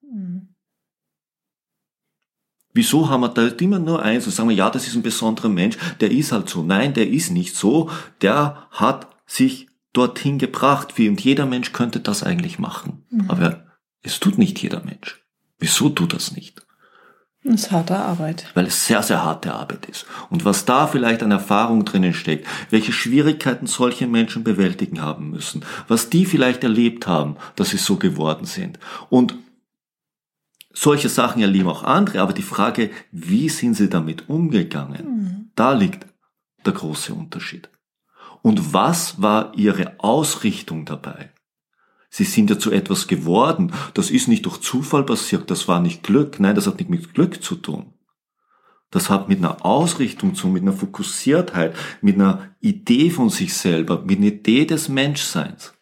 Hm. 0.00 0.54
Wieso 2.72 3.08
haben 3.10 3.20
wir 3.20 3.28
da 3.28 3.46
immer 3.48 3.78
nur 3.78 4.02
eins 4.02 4.26
und 4.26 4.32
sagen 4.32 4.48
wir, 4.48 4.56
ja, 4.56 4.70
das 4.70 4.86
ist 4.86 4.94
ein 4.94 5.02
besonderer 5.02 5.50
Mensch, 5.50 5.76
der 6.00 6.10
ist 6.10 6.32
halt 6.32 6.48
so. 6.48 6.62
Nein, 6.62 6.94
der 6.94 7.08
ist 7.10 7.30
nicht 7.30 7.54
so. 7.54 7.90
Der 8.22 8.66
hat 8.70 9.08
sich 9.26 9.68
dorthin 9.92 10.38
gebracht, 10.38 10.96
wie 10.96 11.08
und 11.08 11.20
jeder 11.22 11.46
Mensch 11.46 11.72
könnte 11.72 12.00
das 12.00 12.22
eigentlich 12.22 12.58
machen. 12.58 13.04
Mhm. 13.10 13.30
Aber 13.30 13.66
es 14.02 14.18
tut 14.18 14.38
nicht 14.38 14.58
jeder 14.62 14.82
Mensch. 14.82 15.22
Wieso 15.58 15.90
tut 15.90 16.12
das 16.14 16.32
nicht? 16.32 16.65
Das 17.46 17.62
ist 17.62 17.70
harte 17.72 17.96
Arbeit. 17.96 18.46
Weil 18.54 18.66
es 18.66 18.86
sehr, 18.86 19.02
sehr 19.02 19.24
harte 19.24 19.54
Arbeit 19.54 19.86
ist. 19.86 20.04
Und 20.30 20.44
was 20.44 20.64
da 20.64 20.86
vielleicht 20.86 21.22
an 21.22 21.30
Erfahrung 21.30 21.84
drinnen 21.84 22.12
steckt, 22.12 22.46
welche 22.70 22.92
Schwierigkeiten 22.92 23.66
solche 23.66 24.06
Menschen 24.06 24.42
bewältigen 24.44 25.00
haben 25.00 25.30
müssen, 25.30 25.64
was 25.88 26.10
die 26.10 26.26
vielleicht 26.26 26.64
erlebt 26.64 27.06
haben, 27.06 27.36
dass 27.54 27.70
sie 27.70 27.76
so 27.76 27.96
geworden 27.96 28.46
sind. 28.46 28.78
Und 29.10 29.36
solche 30.72 31.08
Sachen 31.08 31.40
erleben 31.40 31.68
auch 31.68 31.84
andere, 31.84 32.20
aber 32.20 32.32
die 32.32 32.42
Frage, 32.42 32.90
wie 33.12 33.48
sind 33.48 33.74
sie 33.74 33.88
damit 33.88 34.28
umgegangen, 34.28 34.98
Hm. 34.98 35.50
da 35.54 35.72
liegt 35.72 36.06
der 36.64 36.72
große 36.74 37.14
Unterschied. 37.14 37.70
Und 38.42 38.74
was 38.74 39.20
war 39.22 39.52
ihre 39.56 39.98
Ausrichtung 39.98 40.84
dabei? 40.84 41.30
Sie 42.16 42.24
sind 42.24 42.48
ja 42.48 42.58
zu 42.58 42.70
etwas 42.70 43.08
geworden. 43.08 43.72
Das 43.92 44.10
ist 44.10 44.26
nicht 44.26 44.46
durch 44.46 44.58
Zufall 44.62 45.04
passiert, 45.04 45.50
das 45.50 45.68
war 45.68 45.82
nicht 45.82 46.02
Glück. 46.02 46.40
Nein, 46.40 46.54
das 46.54 46.66
hat 46.66 46.78
nicht 46.78 46.88
mit 46.88 47.12
Glück 47.12 47.42
zu 47.42 47.56
tun. 47.56 47.92
Das 48.90 49.10
hat 49.10 49.28
mit 49.28 49.40
einer 49.40 49.66
Ausrichtung 49.66 50.34
zu, 50.34 50.44
tun, 50.44 50.54
mit 50.54 50.62
einer 50.62 50.72
Fokussiertheit, 50.72 51.76
mit 52.00 52.14
einer 52.14 52.48
Idee 52.60 53.10
von 53.10 53.28
sich 53.28 53.52
selber, 53.52 54.02
mit 54.02 54.16
einer 54.16 54.28
Idee 54.28 54.64
des 54.64 54.88
Menschseins. 54.88 55.74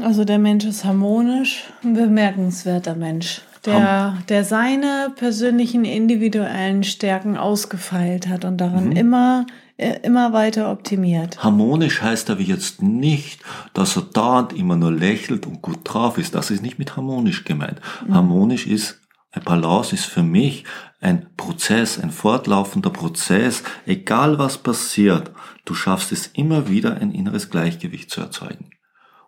Also 0.00 0.24
der 0.24 0.38
Mensch 0.38 0.66
ist 0.66 0.84
harmonisch, 0.84 1.64
ein 1.82 1.94
bemerkenswerter 1.94 2.94
Mensch, 2.94 3.40
der, 3.66 4.16
der 4.28 4.44
seine 4.44 5.12
persönlichen 5.16 5.84
individuellen 5.84 6.84
Stärken 6.84 7.36
ausgefeilt 7.36 8.28
hat 8.28 8.44
und 8.44 8.58
daran 8.58 8.90
Mhm. 8.90 8.92
immer, 8.92 9.46
immer 9.80 10.32
weiter 10.32 10.70
optimiert. 10.70 11.42
Harmonisch 11.42 12.02
heißt 12.02 12.30
aber 12.30 12.40
jetzt 12.40 12.82
nicht, 12.82 13.42
dass 13.74 13.96
er 13.96 14.02
dauernd 14.02 14.52
immer 14.52 14.76
nur 14.76 14.92
lächelt 14.92 15.46
und 15.46 15.62
gut 15.62 15.80
drauf 15.84 16.18
ist. 16.18 16.34
Das 16.34 16.50
ist 16.50 16.62
nicht 16.62 16.78
mit 16.78 16.96
harmonisch 16.96 17.44
gemeint. 17.44 17.80
Harmonisch 18.10 18.66
ist, 18.66 19.00
ein 19.32 19.42
Balance 19.42 19.94
ist 19.94 20.06
für 20.06 20.22
mich 20.22 20.64
ein 21.00 21.34
Prozess, 21.36 21.98
ein 21.98 22.10
fortlaufender 22.10 22.90
Prozess. 22.90 23.62
Egal 23.86 24.38
was 24.38 24.58
passiert, 24.58 25.30
du 25.64 25.74
schaffst 25.74 26.12
es 26.12 26.26
immer 26.28 26.68
wieder, 26.68 26.96
ein 26.96 27.12
inneres 27.12 27.48
Gleichgewicht 27.48 28.10
zu 28.10 28.20
erzeugen. 28.20 28.70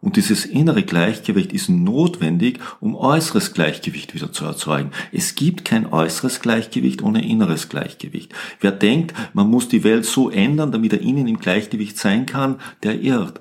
Und 0.03 0.17
dieses 0.17 0.45
innere 0.45 0.83
Gleichgewicht 0.83 1.53
ist 1.53 1.69
notwendig, 1.69 2.59
um 2.81 2.97
äußeres 2.97 3.55
Gleichgewicht 3.55 4.15
wieder 4.15 4.33
zu 4.33 4.45
erzeugen. 4.45 4.91
Es 5.13 5.37
gibt 5.37 5.65
kein 5.65 5.87
äußeres 5.87 6.41
Gleichgewicht 6.41 7.03
ohne 7.03 7.25
inneres 7.25 7.69
Gleichgewicht. 7.69 8.35
Wer 8.61 8.73
denkt, 8.73 9.15
man 9.33 9.49
muss 9.49 9.69
die 9.69 9.85
Welt 9.85 10.05
so 10.05 10.29
ändern, 10.29 10.73
damit 10.73 10.93
er 10.93 11.01
innen 11.01 11.29
im 11.29 11.39
Gleichgewicht 11.39 11.97
sein 11.97 12.27
kann, 12.27 12.57
der 12.83 13.01
irrt. 13.01 13.41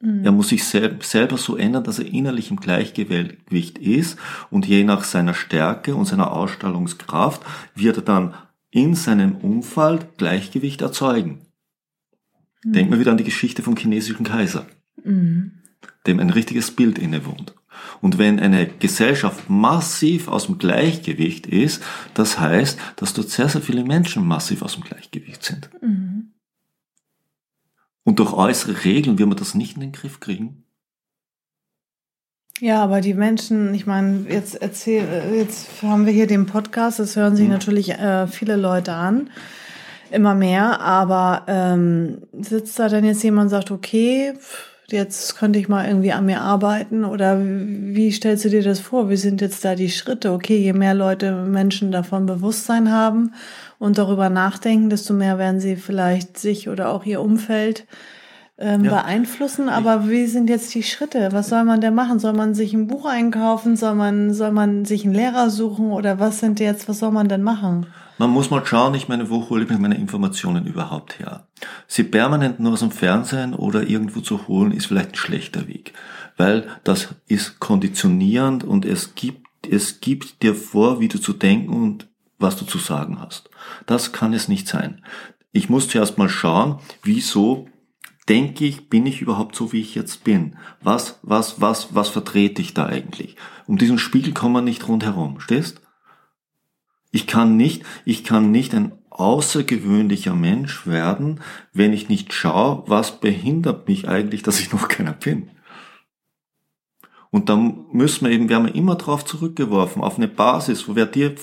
Er 0.00 0.32
muss 0.32 0.48
sich 0.48 0.64
sel 0.64 0.98
selber 1.00 1.38
so 1.38 1.56
ändern, 1.56 1.82
dass 1.82 1.98
er 1.98 2.06
innerlich 2.06 2.50
im 2.50 2.58
Gleichgewicht 2.58 3.78
ist 3.78 4.16
und 4.50 4.66
je 4.66 4.84
nach 4.84 5.02
seiner 5.02 5.34
Stärke 5.34 5.96
und 5.96 6.04
seiner 6.04 6.32
Ausstrahlungskraft 6.32 7.42
wird 7.74 7.96
er 7.96 8.02
dann 8.02 8.34
in 8.70 8.94
seinem 8.94 9.36
Umfeld 9.36 10.16
Gleichgewicht 10.16 10.82
erzeugen. 10.82 11.46
Denkt 12.64 12.90
mal 12.90 13.00
wieder 13.00 13.10
an 13.10 13.16
die 13.16 13.24
Geschichte 13.24 13.62
vom 13.62 13.76
chinesischen 13.76 14.24
Kaiser 14.24 14.66
Mhm. 15.04 15.52
Dem 16.08 16.18
ein 16.20 16.30
richtiges 16.30 16.70
Bild 16.72 16.98
innewohnt. 16.98 17.54
Und 18.00 18.18
wenn 18.18 18.40
eine 18.40 18.66
Gesellschaft 18.66 19.48
massiv 19.48 20.28
aus 20.28 20.46
dem 20.46 20.58
Gleichgewicht 20.58 21.46
ist, 21.46 21.82
das 22.14 22.38
heißt, 22.40 22.78
dass 22.96 23.14
dort 23.14 23.30
sehr, 23.30 23.48
sehr 23.48 23.60
viele 23.60 23.84
Menschen 23.84 24.26
massiv 24.26 24.62
aus 24.62 24.74
dem 24.74 24.84
Gleichgewicht 24.84 25.42
sind. 25.42 25.70
Mhm. 25.80 26.32
Und 28.04 28.18
durch 28.18 28.32
äußere 28.32 28.84
Regeln 28.84 29.18
wird 29.18 29.28
man 29.28 29.38
das 29.38 29.54
nicht 29.54 29.74
in 29.74 29.80
den 29.80 29.92
Griff 29.92 30.18
kriegen. 30.18 30.64
Ja, 32.60 32.82
aber 32.82 33.00
die 33.00 33.14
Menschen, 33.14 33.74
ich 33.74 33.86
meine, 33.86 34.26
jetzt 34.28 34.56
erzähl, 34.56 35.04
äh, 35.04 35.38
jetzt 35.38 35.82
haben 35.82 36.06
wir 36.06 36.12
hier 36.12 36.26
den 36.26 36.46
Podcast, 36.46 36.98
das 36.98 37.14
hören 37.14 37.36
sich 37.36 37.46
Mhm. 37.46 37.52
natürlich 37.52 37.90
äh, 37.90 38.26
viele 38.26 38.56
Leute 38.56 38.94
an, 38.94 39.30
immer 40.10 40.34
mehr, 40.34 40.80
aber 40.80 41.44
ähm, 41.46 42.22
sitzt 42.32 42.78
da 42.78 42.88
denn 42.88 43.04
jetzt 43.04 43.22
jemand 43.22 43.44
und 43.46 43.50
sagt, 43.50 43.70
okay, 43.70 44.34
pff, 44.36 44.64
jetzt 44.90 45.36
könnte 45.36 45.58
ich 45.58 45.68
mal 45.68 45.86
irgendwie 45.86 46.12
an 46.12 46.26
mir 46.26 46.40
arbeiten 46.40 47.04
oder 47.04 47.38
wie 47.40 48.10
stellst 48.12 48.44
du 48.44 48.48
dir 48.50 48.62
das 48.62 48.80
vor? 48.80 49.10
Wie 49.10 49.16
sind 49.16 49.40
jetzt 49.40 49.64
da 49.64 49.74
die 49.74 49.90
Schritte? 49.90 50.32
Okay, 50.32 50.56
je 50.58 50.72
mehr 50.72 50.94
Leute, 50.94 51.32
Menschen 51.32 51.92
davon 51.92 52.26
Bewusstsein 52.26 52.90
haben 52.90 53.32
und 53.78 53.98
darüber 53.98 54.30
nachdenken, 54.30 54.90
desto 54.90 55.14
mehr 55.14 55.38
werden 55.38 55.60
sie 55.60 55.76
vielleicht 55.76 56.38
sich 56.38 56.68
oder 56.68 56.90
auch 56.90 57.04
ihr 57.04 57.20
Umfeld 57.20 57.86
ähm, 58.58 58.84
Ja. 58.84 58.90
beeinflussen. 59.02 59.68
Aber 59.68 60.08
wie 60.08 60.26
sind 60.26 60.50
jetzt 60.50 60.74
die 60.74 60.82
Schritte? 60.82 61.28
Was 61.32 61.48
soll 61.48 61.64
man 61.64 61.80
denn 61.80 61.94
machen? 61.94 62.18
Soll 62.18 62.32
man 62.32 62.54
sich 62.54 62.72
ein 62.74 62.86
Buch 62.86 63.04
einkaufen? 63.06 63.76
Soll 63.76 63.94
man, 63.94 64.32
soll 64.34 64.50
man 64.52 64.84
sich 64.84 65.04
einen 65.04 65.14
Lehrer 65.14 65.50
suchen? 65.50 65.90
Oder 65.92 66.18
was 66.18 66.40
sind 66.40 66.60
jetzt, 66.60 66.88
was 66.88 66.98
soll 66.98 67.12
man 67.12 67.28
denn 67.28 67.42
machen? 67.42 67.86
Man 68.18 68.30
muss 68.30 68.50
mal 68.50 68.66
schauen, 68.66 68.94
ich 68.94 69.06
meine, 69.06 69.30
wo 69.30 69.48
hole 69.48 69.62
ich 69.62 69.78
meine 69.78 69.96
Informationen 69.96 70.66
überhaupt 70.66 71.20
her? 71.20 71.46
Sie 71.86 72.02
permanent 72.02 72.58
nur 72.58 72.72
aus 72.72 72.80
dem 72.80 72.90
Fernsehen 72.90 73.54
oder 73.54 73.88
irgendwo 73.88 74.20
zu 74.20 74.48
holen, 74.48 74.72
ist 74.72 74.86
vielleicht 74.86 75.10
ein 75.10 75.14
schlechter 75.14 75.68
Weg. 75.68 75.92
Weil 76.36 76.66
das 76.82 77.14
ist 77.28 77.60
konditionierend 77.60 78.64
und 78.64 78.84
es 78.84 79.14
gibt, 79.14 79.46
es 79.70 80.00
gibt 80.00 80.42
dir 80.42 80.56
vor, 80.56 80.98
wie 80.98 81.06
du 81.06 81.20
zu 81.20 81.32
denken 81.32 81.72
und 81.72 82.08
was 82.40 82.56
du 82.56 82.64
zu 82.64 82.78
sagen 82.78 83.20
hast. 83.20 83.50
Das 83.86 84.12
kann 84.12 84.32
es 84.32 84.48
nicht 84.48 84.66
sein. 84.66 85.04
Ich 85.52 85.68
muss 85.68 85.88
zuerst 85.88 86.18
mal 86.18 86.28
schauen, 86.28 86.80
wieso 87.04 87.68
denke 88.28 88.64
ich, 88.64 88.88
bin 88.88 89.06
ich 89.06 89.22
überhaupt 89.22 89.54
so, 89.54 89.72
wie 89.72 89.80
ich 89.80 89.94
jetzt 89.94 90.24
bin? 90.24 90.56
Was, 90.82 91.20
was, 91.22 91.60
was, 91.60 91.94
was 91.94 92.08
vertrete 92.08 92.62
ich 92.62 92.74
da 92.74 92.86
eigentlich? 92.86 93.36
Um 93.66 93.78
diesen 93.78 93.98
Spiegel 93.98 94.34
kommen 94.34 94.54
wir 94.54 94.62
nicht 94.62 94.88
rundherum, 94.88 95.38
stehst? 95.38 95.80
Ich 97.10 97.26
kann 97.26 97.56
nicht, 97.56 97.84
ich 98.04 98.24
kann 98.24 98.50
nicht 98.50 98.74
ein 98.74 98.92
außergewöhnlicher 99.10 100.34
Mensch 100.34 100.86
werden, 100.86 101.40
wenn 101.72 101.92
ich 101.92 102.08
nicht 102.08 102.32
schaue, 102.32 102.84
was 102.86 103.20
behindert 103.20 103.88
mich 103.88 104.08
eigentlich, 104.08 104.42
dass 104.42 104.60
ich 104.60 104.72
noch 104.72 104.88
keiner 104.88 105.12
bin. 105.12 105.50
Und 107.30 107.48
dann 107.48 107.86
müssen 107.92 108.26
wir 108.26 108.32
eben, 108.32 108.48
wir 108.48 108.56
haben 108.56 108.68
immer 108.68 108.94
darauf 108.94 109.24
zurückgeworfen, 109.24 110.02
auf 110.02 110.16
eine 110.16 110.28
Basis, 110.28 110.88
wo 110.88 110.96
wir 110.96 111.06
dir, 111.06 111.34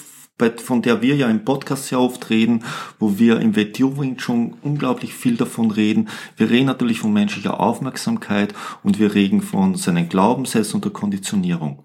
von 0.58 0.82
der 0.82 1.02
wir 1.02 1.16
ja 1.16 1.30
im 1.30 1.46
Podcast 1.46 1.88
sehr 1.88 2.00
oft 2.00 2.30
reden, 2.30 2.64
wo 3.00 3.18
wir 3.20 3.40
im 3.40 3.56
Wing 3.56 4.20
schon 4.20 4.56
unglaublich 4.64 5.14
viel 5.14 5.38
davon 5.38 5.72
reden. 5.72 6.10
Wir 6.38 6.50
reden 6.50 6.66
natürlich 6.66 7.00
von 7.00 7.14
menschlicher 7.14 7.60
Aufmerksamkeit 7.60 8.54
und 8.84 9.00
wir 9.00 9.14
reden 9.14 9.42
von 9.42 9.76
seinen 9.76 10.10
Glaubenssätzen 10.10 10.76
und 10.76 10.86
der 10.86 10.92
Konditionierung. 10.92 11.84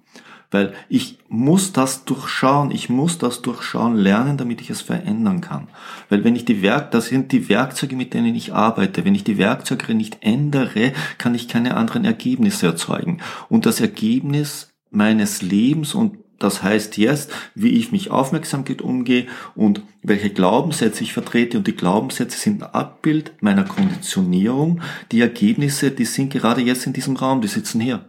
Weil 0.51 0.73
ich 0.89 1.19
muss 1.29 1.73
das 1.73 2.05
durchschauen, 2.05 2.71
ich 2.73 2.89
muss 2.89 3.19
das 3.19 3.41
durchschauen 3.43 3.97
lernen, 3.97 4.37
damit 4.37 4.61
ich 4.61 4.71
es 4.71 4.81
verändern 4.81 5.41
kann. 5.41 5.69
Weil 6.09 6.25
wenn 6.25 6.35
ich 6.35 6.45
die 6.45 6.63
Werk, 6.63 6.91
das 6.91 7.07
sind 7.07 7.31
die 7.33 7.49
Werkzeuge, 7.49 7.95
mit 7.95 8.15
denen 8.15 8.35
ich 8.35 8.53
arbeite. 8.53 9.05
Wenn 9.05 9.15
ich 9.15 9.25
die 9.25 9.39
Werkzeuge 9.39 9.95
nicht 9.95 10.19
ändere, 10.23 10.93
kann 11.19 11.35
ich 11.35 11.49
keine 11.49 11.77
anderen 11.77 12.05
Ergebnisse 12.05 12.67
erzeugen. 12.67 13.19
Und 13.49 13.65
das 13.67 13.81
Ergebnis 13.81 14.73
meines 14.91 15.41
Lebens 15.43 15.95
und 15.95 16.19
das 16.41 16.63
heißt 16.63 16.97
jetzt, 16.97 17.31
wie 17.55 17.69
ich 17.69 17.93
mich 17.93 18.11
Aufmerksamkeit 18.11 18.81
umgehe 18.81 19.27
und 19.55 19.83
welche 20.03 20.31
Glaubenssätze 20.31 21.05
ich 21.05 21.13
vertrete. 21.13 21.59
Und 21.59 21.67
die 21.67 21.77
Glaubenssätze 21.77 22.39
sind 22.39 22.63
ein 22.63 22.71
Abbild 22.71 23.35
meiner 23.43 23.65
Konditionierung. 23.65 24.81
Die 25.13 25.21
Ergebnisse, 25.21 25.91
die 25.91 26.07
sind 26.07 26.33
gerade 26.33 26.63
jetzt 26.63 26.87
in 26.87 26.95
diesem 26.95 27.17
Raum, 27.17 27.43
die 27.43 27.49
sitzen 27.49 27.79
hier. 27.79 28.09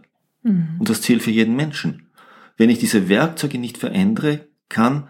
Und 0.78 0.88
das 0.88 1.02
zählt 1.02 1.22
für 1.22 1.30
jeden 1.30 1.54
Menschen. 1.54 2.06
Wenn 2.62 2.70
ich 2.70 2.78
diese 2.78 3.08
Werkzeuge 3.08 3.58
nicht 3.58 3.76
verändere, 3.76 4.46
kann 4.68 5.08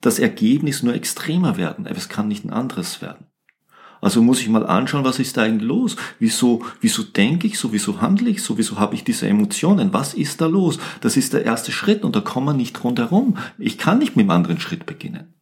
das 0.00 0.18
Ergebnis 0.18 0.82
nur 0.82 0.94
extremer 0.94 1.58
werden, 1.58 1.86
aber 1.86 1.98
es 1.98 2.08
kann 2.08 2.28
nicht 2.28 2.46
ein 2.46 2.50
anderes 2.50 3.02
werden. 3.02 3.26
Also 4.00 4.22
muss 4.22 4.40
ich 4.40 4.48
mal 4.48 4.66
anschauen, 4.66 5.04
was 5.04 5.18
ist 5.18 5.36
da 5.36 5.42
eigentlich 5.42 5.68
los? 5.68 5.96
Wieso, 6.18 6.64
wieso 6.80 7.02
denke 7.02 7.46
ich 7.46 7.58
so? 7.58 7.74
Wieso 7.74 8.00
handle 8.00 8.30
ich 8.30 8.42
so? 8.42 8.56
Wieso 8.56 8.78
habe 8.78 8.94
ich 8.94 9.04
diese 9.04 9.28
Emotionen? 9.28 9.92
Was 9.92 10.14
ist 10.14 10.40
da 10.40 10.46
los? 10.46 10.78
Das 11.02 11.18
ist 11.18 11.34
der 11.34 11.44
erste 11.44 11.72
Schritt 11.72 12.04
und 12.04 12.16
da 12.16 12.22
kommen 12.22 12.46
wir 12.46 12.54
nicht 12.54 12.82
rundherum. 12.82 13.36
Ich 13.58 13.76
kann 13.76 13.98
nicht 13.98 14.16
mit 14.16 14.24
dem 14.24 14.30
anderen 14.30 14.58
Schritt 14.58 14.86
beginnen. 14.86 15.34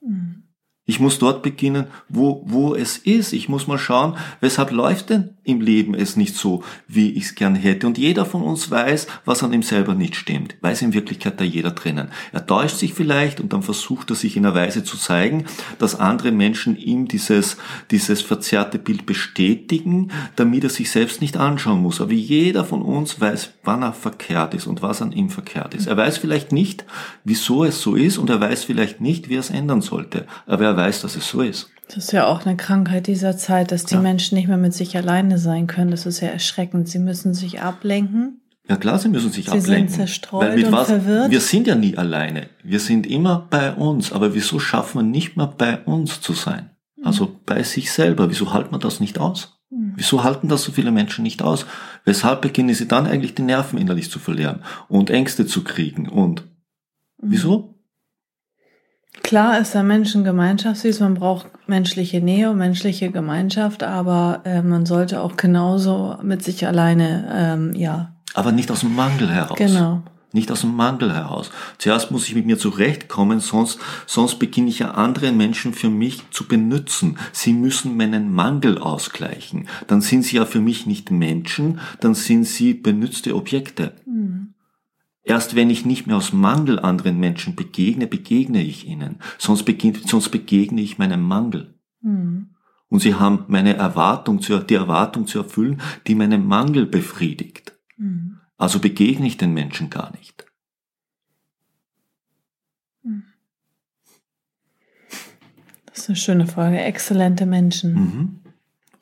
Mhm. 0.00 0.42
Ich 0.86 0.98
muss 0.98 1.20
dort 1.20 1.44
beginnen, 1.44 1.86
wo, 2.08 2.42
wo 2.46 2.74
es 2.74 2.98
ist. 2.98 3.32
Ich 3.32 3.48
muss 3.48 3.68
mal 3.68 3.78
schauen, 3.78 4.16
weshalb 4.40 4.72
läuft 4.72 5.10
denn 5.10 5.35
im 5.46 5.60
Leben 5.60 5.94
es 5.94 6.16
nicht 6.16 6.34
so, 6.34 6.62
wie 6.88 7.12
ich 7.12 7.24
es 7.24 7.34
gern 7.34 7.54
hätte. 7.54 7.86
Und 7.86 7.98
jeder 7.98 8.26
von 8.26 8.42
uns 8.42 8.70
weiß, 8.70 9.06
was 9.24 9.42
an 9.42 9.52
ihm 9.52 9.62
selber 9.62 9.94
nicht 9.94 10.16
stimmt. 10.16 10.56
Weiß 10.60 10.82
in 10.82 10.92
Wirklichkeit 10.92 11.40
da 11.40 11.44
jeder 11.44 11.70
drinnen. 11.70 12.08
Er 12.32 12.46
täuscht 12.46 12.76
sich 12.76 12.94
vielleicht 12.94 13.40
und 13.40 13.52
dann 13.52 13.62
versucht 13.62 14.10
er 14.10 14.16
sich 14.16 14.36
in 14.36 14.44
einer 14.44 14.54
Weise 14.54 14.84
zu 14.84 14.96
zeigen, 14.96 15.44
dass 15.78 15.98
andere 15.98 16.32
Menschen 16.32 16.76
ihm 16.76 17.08
dieses, 17.08 17.56
dieses 17.90 18.22
verzerrte 18.22 18.78
Bild 18.78 19.06
bestätigen, 19.06 20.10
damit 20.34 20.64
er 20.64 20.70
sich 20.70 20.90
selbst 20.90 21.20
nicht 21.20 21.36
anschauen 21.36 21.80
muss. 21.80 22.00
Aber 22.00 22.12
jeder 22.12 22.64
von 22.64 22.82
uns 22.82 23.20
weiß, 23.20 23.52
wann 23.62 23.82
er 23.82 23.92
verkehrt 23.92 24.54
ist 24.54 24.66
und 24.66 24.82
was 24.82 25.00
an 25.00 25.12
ihm 25.12 25.30
verkehrt 25.30 25.74
ist. 25.74 25.86
Er 25.86 25.96
weiß 25.96 26.18
vielleicht 26.18 26.52
nicht, 26.52 26.84
wieso 27.24 27.64
es 27.64 27.80
so 27.80 27.94
ist 27.94 28.18
und 28.18 28.30
er 28.30 28.40
weiß 28.40 28.64
vielleicht 28.64 29.00
nicht, 29.00 29.28
wie 29.28 29.36
er 29.36 29.40
es 29.40 29.50
ändern 29.50 29.80
sollte. 29.80 30.26
Aber 30.46 30.64
er 30.64 30.76
weiß, 30.76 31.02
dass 31.02 31.16
es 31.16 31.28
so 31.28 31.40
ist. 31.40 31.70
Das 31.88 31.98
ist 31.98 32.12
ja 32.12 32.26
auch 32.26 32.44
eine 32.44 32.56
Krankheit 32.56 33.06
dieser 33.06 33.36
Zeit, 33.36 33.70
dass 33.70 33.84
die 33.84 33.94
ja. 33.94 34.00
Menschen 34.00 34.36
nicht 34.36 34.48
mehr 34.48 34.56
mit 34.56 34.74
sich 34.74 34.96
alleine 34.96 35.38
sein 35.38 35.66
können. 35.66 35.90
Das 35.90 36.04
ist 36.04 36.20
ja 36.20 36.28
erschreckend. 36.28 36.88
Sie 36.88 36.98
müssen 36.98 37.32
sich 37.32 37.60
ablenken. 37.60 38.40
Ja 38.68 38.76
klar, 38.76 38.98
sie 38.98 39.08
müssen 39.08 39.30
sich 39.30 39.44
sie 39.44 39.52
ablenken. 39.52 39.88
Sie 39.88 39.94
sind 39.94 40.08
zerstreut 40.08 40.64
und 40.64 40.72
was, 40.72 40.88
verwirrt. 40.88 41.30
Wir 41.30 41.40
sind 41.40 41.68
ja 41.68 41.76
nie 41.76 41.96
alleine. 41.96 42.48
Wir 42.64 42.80
sind 42.80 43.06
immer 43.06 43.46
bei 43.48 43.72
uns. 43.72 44.12
Aber 44.12 44.34
wieso 44.34 44.58
schaffen 44.58 44.98
wir 44.98 45.02
nicht 45.04 45.36
mehr 45.36 45.46
bei 45.46 45.78
uns 45.84 46.20
zu 46.20 46.32
sein? 46.32 46.70
Also 47.02 47.26
mhm. 47.26 47.36
bei 47.46 47.62
sich 47.62 47.92
selber. 47.92 48.28
Wieso 48.30 48.52
halten 48.52 48.72
wir 48.72 48.78
das 48.78 48.98
nicht 48.98 49.20
aus? 49.20 49.60
Mhm. 49.70 49.92
Wieso 49.94 50.24
halten 50.24 50.48
das 50.48 50.64
so 50.64 50.72
viele 50.72 50.90
Menschen 50.90 51.22
nicht 51.22 51.42
aus? 51.42 51.66
Weshalb 52.04 52.42
beginnen 52.42 52.74
sie 52.74 52.88
dann 52.88 53.06
eigentlich 53.06 53.34
die 53.34 53.42
Nerven 53.42 53.78
innerlich 53.78 54.10
zu 54.10 54.18
verlieren 54.18 54.62
und 54.88 55.10
Ängste 55.10 55.46
zu 55.46 55.62
kriegen 55.62 56.08
und 56.08 56.42
mhm. 57.22 57.30
wieso? 57.30 57.65
Klar 59.26 59.58
ist 59.58 59.74
der 59.74 59.82
Mensch 59.82 60.14
ein 60.14 60.22
Gemeinschaftswesen, 60.22 61.04
man 61.04 61.14
braucht 61.14 61.48
menschliche 61.66 62.20
Nähe 62.20 62.48
und 62.48 62.58
menschliche 62.58 63.10
Gemeinschaft, 63.10 63.82
aber 63.82 64.42
äh, 64.44 64.62
man 64.62 64.86
sollte 64.86 65.20
auch 65.20 65.36
genauso 65.36 66.16
mit 66.22 66.44
sich 66.44 66.64
alleine, 66.64 67.28
ähm, 67.34 67.74
ja. 67.74 68.12
Aber 68.34 68.52
nicht 68.52 68.70
aus 68.70 68.80
dem 68.80 68.94
Mangel 68.94 69.28
heraus. 69.28 69.58
Genau. 69.58 70.04
Nicht 70.32 70.52
aus 70.52 70.60
dem 70.60 70.76
Mangel 70.76 71.12
heraus. 71.12 71.50
Zuerst 71.78 72.12
muss 72.12 72.28
ich 72.28 72.36
mit 72.36 72.46
mir 72.46 72.56
zurechtkommen, 72.56 73.40
sonst, 73.40 73.80
sonst 74.06 74.38
beginne 74.38 74.68
ich 74.68 74.78
ja 74.78 74.92
andere 74.92 75.32
Menschen 75.32 75.74
für 75.74 75.90
mich 75.90 76.22
zu 76.30 76.46
benutzen. 76.46 77.18
Sie 77.32 77.52
müssen 77.52 77.96
meinen 77.96 78.32
Mangel 78.32 78.78
ausgleichen. 78.78 79.66
Dann 79.88 80.02
sind 80.02 80.22
sie 80.22 80.36
ja 80.36 80.44
für 80.44 80.60
mich 80.60 80.86
nicht 80.86 81.10
Menschen, 81.10 81.80
dann 81.98 82.14
sind 82.14 82.44
sie 82.44 82.74
benützte 82.74 83.34
Objekte. 83.34 83.96
Mhm. 84.06 84.45
Erst 85.26 85.56
wenn 85.56 85.70
ich 85.70 85.84
nicht 85.84 86.06
mehr 86.06 86.16
aus 86.16 86.32
Mangel 86.32 86.78
anderen 86.78 87.18
Menschen 87.18 87.56
begegne, 87.56 88.06
begegne 88.06 88.62
ich 88.62 88.86
ihnen. 88.86 89.18
Sonst, 89.38 89.64
begegne, 89.64 90.00
sonst 90.06 90.28
begegne 90.28 90.80
ich 90.80 90.98
meinem 90.98 91.20
Mangel. 91.20 91.74
Mhm. 92.00 92.50
Und 92.88 93.00
sie 93.00 93.16
haben 93.16 93.44
meine 93.48 93.74
Erwartung, 93.74 94.40
zu, 94.40 94.56
die 94.60 94.74
Erwartung 94.74 95.26
zu 95.26 95.38
erfüllen, 95.38 95.82
die 96.06 96.14
meinen 96.14 96.46
Mangel 96.46 96.86
befriedigt. 96.86 97.76
Mhm. 97.96 98.38
Also 98.56 98.78
begegne 98.78 99.26
ich 99.26 99.36
den 99.36 99.52
Menschen 99.52 99.90
gar 99.90 100.12
nicht. 100.12 100.46
Mhm. 103.02 103.24
Das 105.86 105.98
ist 105.98 106.08
eine 106.08 106.16
schöne 106.16 106.46
Frage. 106.46 106.78
Exzellente 106.78 107.46
Menschen. 107.46 107.94
Mhm. 107.94 108.40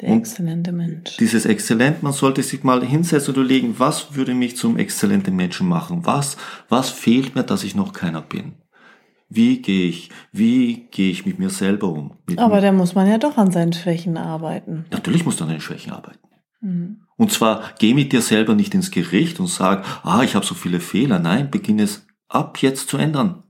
Der 0.04 0.12
und 0.12 0.18
exzellente 0.18 0.70
Mensch. 0.70 1.16
Dieses 1.16 1.46
Exzellent, 1.46 2.02
man 2.02 2.12
sollte 2.12 2.42
sich 2.42 2.62
mal 2.62 2.84
hinsetzen 2.84 3.34
und 3.34 3.40
überlegen, 3.40 3.74
was 3.78 4.14
würde 4.14 4.34
mich 4.34 4.56
zum 4.56 4.76
exzellenten 4.76 5.34
Menschen 5.34 5.66
machen? 5.66 6.04
Was, 6.04 6.36
was 6.68 6.90
fehlt 6.90 7.34
mir, 7.34 7.42
dass 7.42 7.64
ich 7.64 7.74
noch 7.74 7.94
keiner 7.94 8.20
bin? 8.20 8.52
Wie 9.30 9.62
gehe 9.62 9.88
ich, 9.88 10.10
wie 10.30 10.88
gehe 10.90 11.10
ich 11.10 11.24
mit 11.24 11.38
mir 11.38 11.48
selber 11.48 11.88
um? 11.88 12.18
Aber 12.36 12.60
da 12.60 12.70
muss 12.70 12.94
man 12.94 13.08
ja 13.08 13.16
doch 13.16 13.38
an 13.38 13.50
seinen 13.50 13.72
Schwächen 13.72 14.18
arbeiten. 14.18 14.84
Natürlich 14.90 15.24
muss 15.24 15.36
du 15.36 15.44
an 15.44 15.50
deinen 15.50 15.62
Schwächen 15.62 15.92
arbeiten. 15.92 16.28
Mhm. 16.60 17.00
Und 17.16 17.32
zwar, 17.32 17.62
geh 17.78 17.94
mit 17.94 18.12
dir 18.12 18.20
selber 18.20 18.54
nicht 18.54 18.74
ins 18.74 18.90
Gericht 18.90 19.40
und 19.40 19.46
sag, 19.46 19.84
ah, 20.04 20.22
ich 20.22 20.34
habe 20.34 20.44
so 20.44 20.54
viele 20.54 20.80
Fehler. 20.80 21.18
Nein, 21.18 21.50
beginn 21.50 21.78
es 21.78 22.06
ab 22.28 22.58
jetzt 22.60 22.90
zu 22.90 22.98
ändern. 22.98 23.42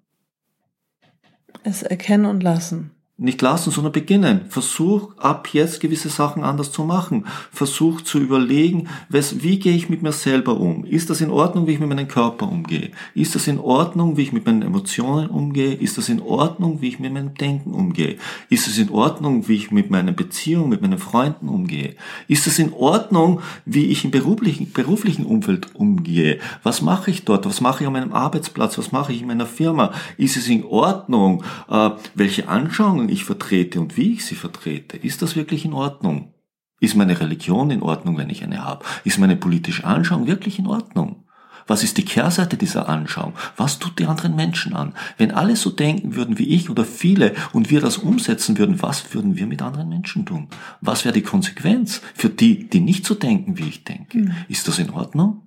Es 1.65 1.83
erkennen 1.83 2.27
und 2.27 2.43
lassen. 2.43 2.94
Nicht 3.17 3.43
lassen, 3.43 3.71
sondern 3.71 3.93
beginnen. 3.93 4.47
Versuch 4.49 5.17
ab 5.19 5.51
jetzt 5.53 5.81
gewisse 5.81 6.09
Sachen 6.09 6.43
anders 6.43 6.73
zu 6.73 6.83
machen. 6.83 7.27
Versuch 7.53 8.01
zu 8.01 8.19
überlegen, 8.19 8.89
wie 9.09 9.61
gehe 9.61 9.77
ich 9.77 9.89
mit 9.89 10.03
mir 10.03 10.11
selber 10.11 10.59
um? 10.59 10.85
Ist 10.85 11.11
das 11.11 11.21
in 11.21 11.31
Ordnung, 11.31 11.69
wie 11.69 11.75
ich 11.75 11.79
mit 11.79 11.89
meinem 11.89 12.09
Körper 12.09 12.51
umgehe? 12.51 12.91
Ist 13.15 13.37
das 13.37 13.47
in 13.47 13.61
Ordnung, 13.61 14.17
wie 14.17 14.23
ich 14.23 14.33
mit 14.33 14.45
meinen 14.47 14.63
Emotionen 14.63 15.29
umgehe? 15.29 15.75
Ist 15.75 15.97
das 15.97 16.09
in 16.09 16.21
Ordnung, 16.21 16.81
wie 16.81 16.89
ich 16.89 16.99
mit 16.99 17.13
meinem 17.13 17.35
Denken 17.35 17.71
umgehe? 17.71 18.17
Ist 18.49 18.67
es 18.67 18.79
in 18.79 18.91
Ordnung, 18.91 19.47
wie 19.47 19.55
ich 19.55 19.71
mit 19.71 19.91
meiner 19.91 20.11
Beziehung, 20.11 20.69
mit 20.69 20.83
meinen 20.83 20.99
Freunden 20.99 21.49
umgehe? 21.49 21.95
Ist 22.27 22.49
es 22.49 22.59
in 22.59 22.73
Ordnung, 22.73 23.43
wie 23.65 23.87
ich 23.87 24.05
im 24.05 24.11
beruflichen, 24.11 24.73
beruflichen 24.73 25.25
Umfeld 25.25 25.73
umgehe? 25.77 26.41
Was 26.65 26.83
mache 26.83 27.13
ich 27.13 27.25
dort? 27.25 27.47
Was 27.47 27.61
mache 27.61 27.85
ich 27.85 27.87
an 27.87 27.93
meinem 27.93 28.13
Arbeitsplatz? 28.13 28.77
Was 28.77 28.91
mache 28.91 29.13
ich 29.13 29.21
in 29.21 29.29
meiner 29.29 29.47
Firma? 29.47 29.93
Ist 30.17 30.37
es 30.37 30.49
in 30.49 30.65
Ordnung, 30.65 31.45
äh, 31.71 31.91
welche 32.17 32.49
Anschauungen 32.49 33.04
Meinungen 33.05 33.15
ich 33.15 33.25
vertrete 33.25 33.81
und 33.81 33.97
wie 33.97 34.15
ich 34.15 34.25
sie 34.25 34.35
vertrete, 34.35 34.97
ist 34.97 35.21
das 35.21 35.37
wirklich 35.37 35.65
in 35.65 35.75
Ordnung? 35.75 36.33
Ist 36.81 36.97
meine 36.97 37.19
Religion 37.21 37.71
in 37.71 37.83
Ordnung, 37.83 38.17
wenn 38.17 38.31
ich 38.31 38.43
eine 38.43 38.65
habe? 38.65 38.85
Ist 39.05 39.19
meine 39.19 39.37
politische 39.37 39.85
Anschauung 39.85 40.27
wirklich 40.27 40.59
in 40.59 40.67
Ordnung? 40.67 41.25
Was 41.67 41.83
ist 41.83 41.97
die 41.97 42.05
Kehrseite 42.05 42.57
dieser 42.57 42.89
Anschauung? 42.89 43.33
Was 43.57 43.79
tut 43.79 43.99
die 43.99 44.07
anderen 44.07 44.37
Menschen 44.37 44.75
an? 44.75 44.93
Wenn 45.17 45.33
alle 45.33 45.57
so 45.57 45.71
denken 45.71 46.15
würden 46.15 46.39
wie 46.39 46.49
ich 46.49 46.69
oder 46.69 46.85
viele 46.85 47.35
und 47.53 47.71
wir 47.71 47.81
das 47.81 47.97
umsetzen 47.97 48.59
würden, 48.59 48.83
was 48.83 49.15
würden 49.15 49.37
wir 49.37 49.47
mit 49.47 49.63
anderen 49.63 49.89
Menschen 49.89 50.27
tun? 50.27 50.49
Was 50.83 51.05
wäre 51.05 51.15
die 51.15 51.23
Konsequenz 51.23 52.03
für 52.15 52.29
die, 52.29 52.69
die 52.69 52.81
nicht 52.81 53.07
so 53.07 53.15
denken, 53.15 53.57
wie 53.57 53.69
ich 53.69 53.85
denke? 53.85 54.19
Mhm. 54.19 54.35
Ist 54.49 54.69
das 54.69 54.79
in 54.79 54.91
Ordnung? 54.91 55.47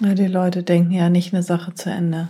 Ja, 0.00 0.14
die 0.14 0.26
Leute 0.26 0.62
denken 0.62 0.92
ja 0.92 1.10
nicht 1.10 1.34
eine 1.34 1.42
Sache 1.42 1.74
zu 1.74 1.90
Ende. 1.90 2.28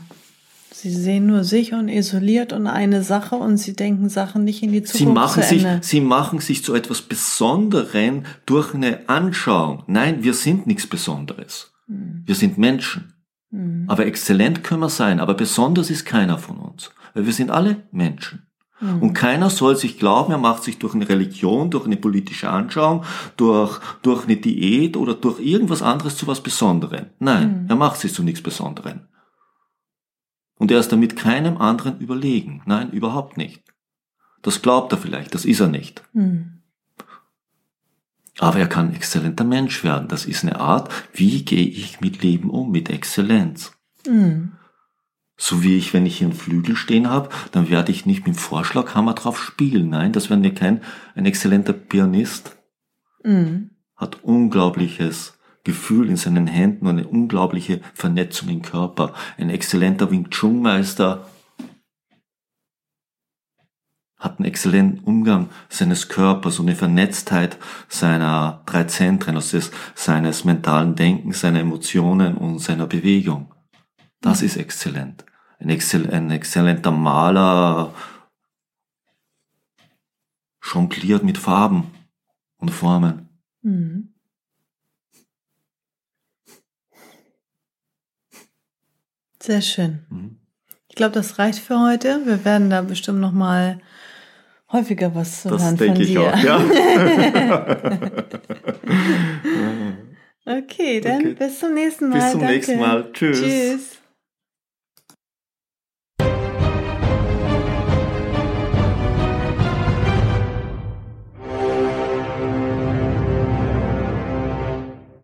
Sie 0.80 0.92
sehen 0.92 1.26
nur 1.26 1.42
sich 1.42 1.72
und 1.72 1.88
isoliert 1.88 2.52
und 2.52 2.68
eine 2.68 3.02
Sache 3.02 3.34
und 3.34 3.56
sie 3.56 3.74
denken 3.74 4.08
Sachen 4.08 4.44
nicht 4.44 4.62
in 4.62 4.70
die 4.70 4.84
Zukunft. 4.84 4.98
Sie 4.98 5.12
machen, 5.12 5.42
sich, 5.42 5.66
sie 5.80 6.00
machen 6.00 6.38
sich 6.38 6.62
zu 6.62 6.72
etwas 6.72 7.02
Besonderen 7.02 8.26
durch 8.46 8.74
eine 8.74 9.08
Anschauung. 9.08 9.82
Nein, 9.88 10.22
wir 10.22 10.34
sind 10.34 10.68
nichts 10.68 10.86
Besonderes. 10.86 11.72
Mhm. 11.88 12.22
Wir 12.24 12.36
sind 12.36 12.58
Menschen. 12.58 13.12
Mhm. 13.50 13.86
Aber 13.88 14.06
exzellent 14.06 14.62
können 14.62 14.80
wir 14.80 14.88
sein, 14.88 15.18
aber 15.18 15.34
besonders 15.34 15.90
ist 15.90 16.04
keiner 16.04 16.38
von 16.38 16.58
uns. 16.58 16.92
Weil 17.12 17.26
wir 17.26 17.32
sind 17.32 17.50
alle 17.50 17.82
Menschen. 17.90 18.46
Mhm. 18.80 19.02
Und 19.02 19.14
keiner 19.14 19.50
soll 19.50 19.74
sich 19.74 19.98
glauben, 19.98 20.30
er 20.30 20.38
macht 20.38 20.62
sich 20.62 20.78
durch 20.78 20.94
eine 20.94 21.08
Religion, 21.08 21.70
durch 21.70 21.86
eine 21.86 21.96
politische 21.96 22.50
Anschauung, 22.50 23.02
durch, 23.36 23.80
durch 24.02 24.26
eine 24.26 24.36
Diät 24.36 24.96
oder 24.96 25.14
durch 25.14 25.40
irgendwas 25.40 25.82
anderes 25.82 26.16
zu 26.16 26.28
was 26.28 26.40
Besonderem. 26.40 27.06
Nein, 27.18 27.66
er 27.68 27.74
macht 27.74 27.98
sich 27.98 28.14
zu 28.14 28.22
nichts 28.22 28.42
Besonderem. 28.42 29.07
Und 30.58 30.70
er 30.70 30.80
ist 30.80 30.90
damit 30.90 31.16
keinem 31.16 31.56
anderen 31.56 31.98
überlegen. 32.00 32.62
Nein, 32.66 32.90
überhaupt 32.90 33.36
nicht. 33.36 33.62
Das 34.42 34.62
glaubt 34.62 34.92
er 34.92 34.98
vielleicht, 34.98 35.34
das 35.34 35.44
ist 35.44 35.60
er 35.60 35.68
nicht. 35.68 36.02
Mhm. 36.12 36.58
Aber 38.38 38.58
er 38.58 38.68
kann 38.68 38.88
ein 38.88 38.94
exzellenter 38.94 39.44
Mensch 39.44 39.82
werden. 39.82 40.08
Das 40.08 40.24
ist 40.24 40.44
eine 40.44 40.60
Art, 40.60 40.90
wie 41.12 41.44
gehe 41.44 41.66
ich 41.66 42.00
mit 42.00 42.22
Leben 42.22 42.50
um, 42.50 42.70
mit 42.70 42.88
Exzellenz. 42.88 43.72
Mhm. 44.06 44.52
So 45.36 45.62
wie 45.62 45.76
ich, 45.76 45.94
wenn 45.94 46.06
ich 46.06 46.18
hier 46.18 46.28
einen 46.28 46.36
Flügel 46.36 46.76
stehen 46.76 47.08
habe, 47.08 47.28
dann 47.52 47.68
werde 47.68 47.92
ich 47.92 48.06
nicht 48.06 48.26
mit 48.26 48.36
dem 48.36 48.38
Vorschlaghammer 48.38 49.14
drauf 49.14 49.40
spielen. 49.40 49.88
Nein, 49.88 50.12
das 50.12 50.30
wäre 50.30 50.40
mir 50.40 50.54
kein 50.54 50.82
ein 51.14 51.26
exzellenter 51.26 51.72
Pianist. 51.72 52.56
Mhm. 53.22 53.70
Hat 53.96 54.22
unglaubliches 54.22 55.37
Gefühl 55.68 56.08
in 56.08 56.16
seinen 56.16 56.46
Händen 56.46 56.86
und 56.86 56.98
eine 56.98 57.06
unglaubliche 57.06 57.82
Vernetzung 57.92 58.48
im 58.48 58.62
Körper. 58.62 59.12
Ein 59.36 59.50
exzellenter 59.50 60.10
Wing 60.10 60.30
Chun 60.30 60.62
Meister 60.62 61.28
hat 64.16 64.38
einen 64.38 64.46
exzellenten 64.46 65.04
Umgang 65.04 65.50
seines 65.68 66.08
Körpers 66.08 66.58
und 66.58 66.68
eine 66.68 66.74
Vernetztheit 66.74 67.58
seiner 67.86 68.62
drei 68.64 68.84
Zentren, 68.84 69.36
also 69.36 69.58
des, 69.58 69.70
seines 69.94 70.46
mentalen 70.46 70.94
Denkens, 70.94 71.40
seiner 71.40 71.60
Emotionen 71.60 72.38
und 72.38 72.60
seiner 72.60 72.86
Bewegung. 72.86 73.54
Das 74.22 74.40
ist 74.40 74.56
exzellent. 74.56 75.26
Ein, 75.58 75.68
exzell 75.68 76.10
ein 76.10 76.30
exzellenter 76.30 76.92
Maler 76.92 77.92
jongliert 80.62 81.24
mit 81.24 81.36
Farben 81.36 81.88
und 82.56 82.70
Formen. 82.70 83.28
Mhm. 83.60 84.14
Sehr 89.48 89.62
schön. 89.62 90.00
Mhm. 90.10 90.36
Ich 90.90 90.94
glaube, 90.94 91.12
das 91.14 91.38
reicht 91.38 91.60
für 91.60 91.80
heute. 91.80 92.20
Wir 92.26 92.44
werden 92.44 92.68
da 92.68 92.82
bestimmt 92.82 93.18
noch 93.20 93.32
mal 93.32 93.80
häufiger 94.70 95.14
was 95.14 95.40
zu 95.40 95.48
Das 95.48 95.62
hören 95.62 95.78
von 95.78 95.86
denke 95.86 96.02
ich 96.02 96.08
dir. 96.10 96.20
auch, 96.20 96.36
ja. 96.44 96.60
Okay, 100.44 101.00
dann 101.00 101.16
Okay. 101.20 101.34
bis 101.38 101.60
zum 101.60 101.72
nächsten 101.72 102.10
Mal. 102.10 102.18
Bis 102.20 102.30
zum 102.32 102.40
Danke. 102.40 102.54
nächsten 102.56 102.78
Mal. 102.78 103.10
Tschüss. 103.14 103.40
Tschüss. 103.40 103.97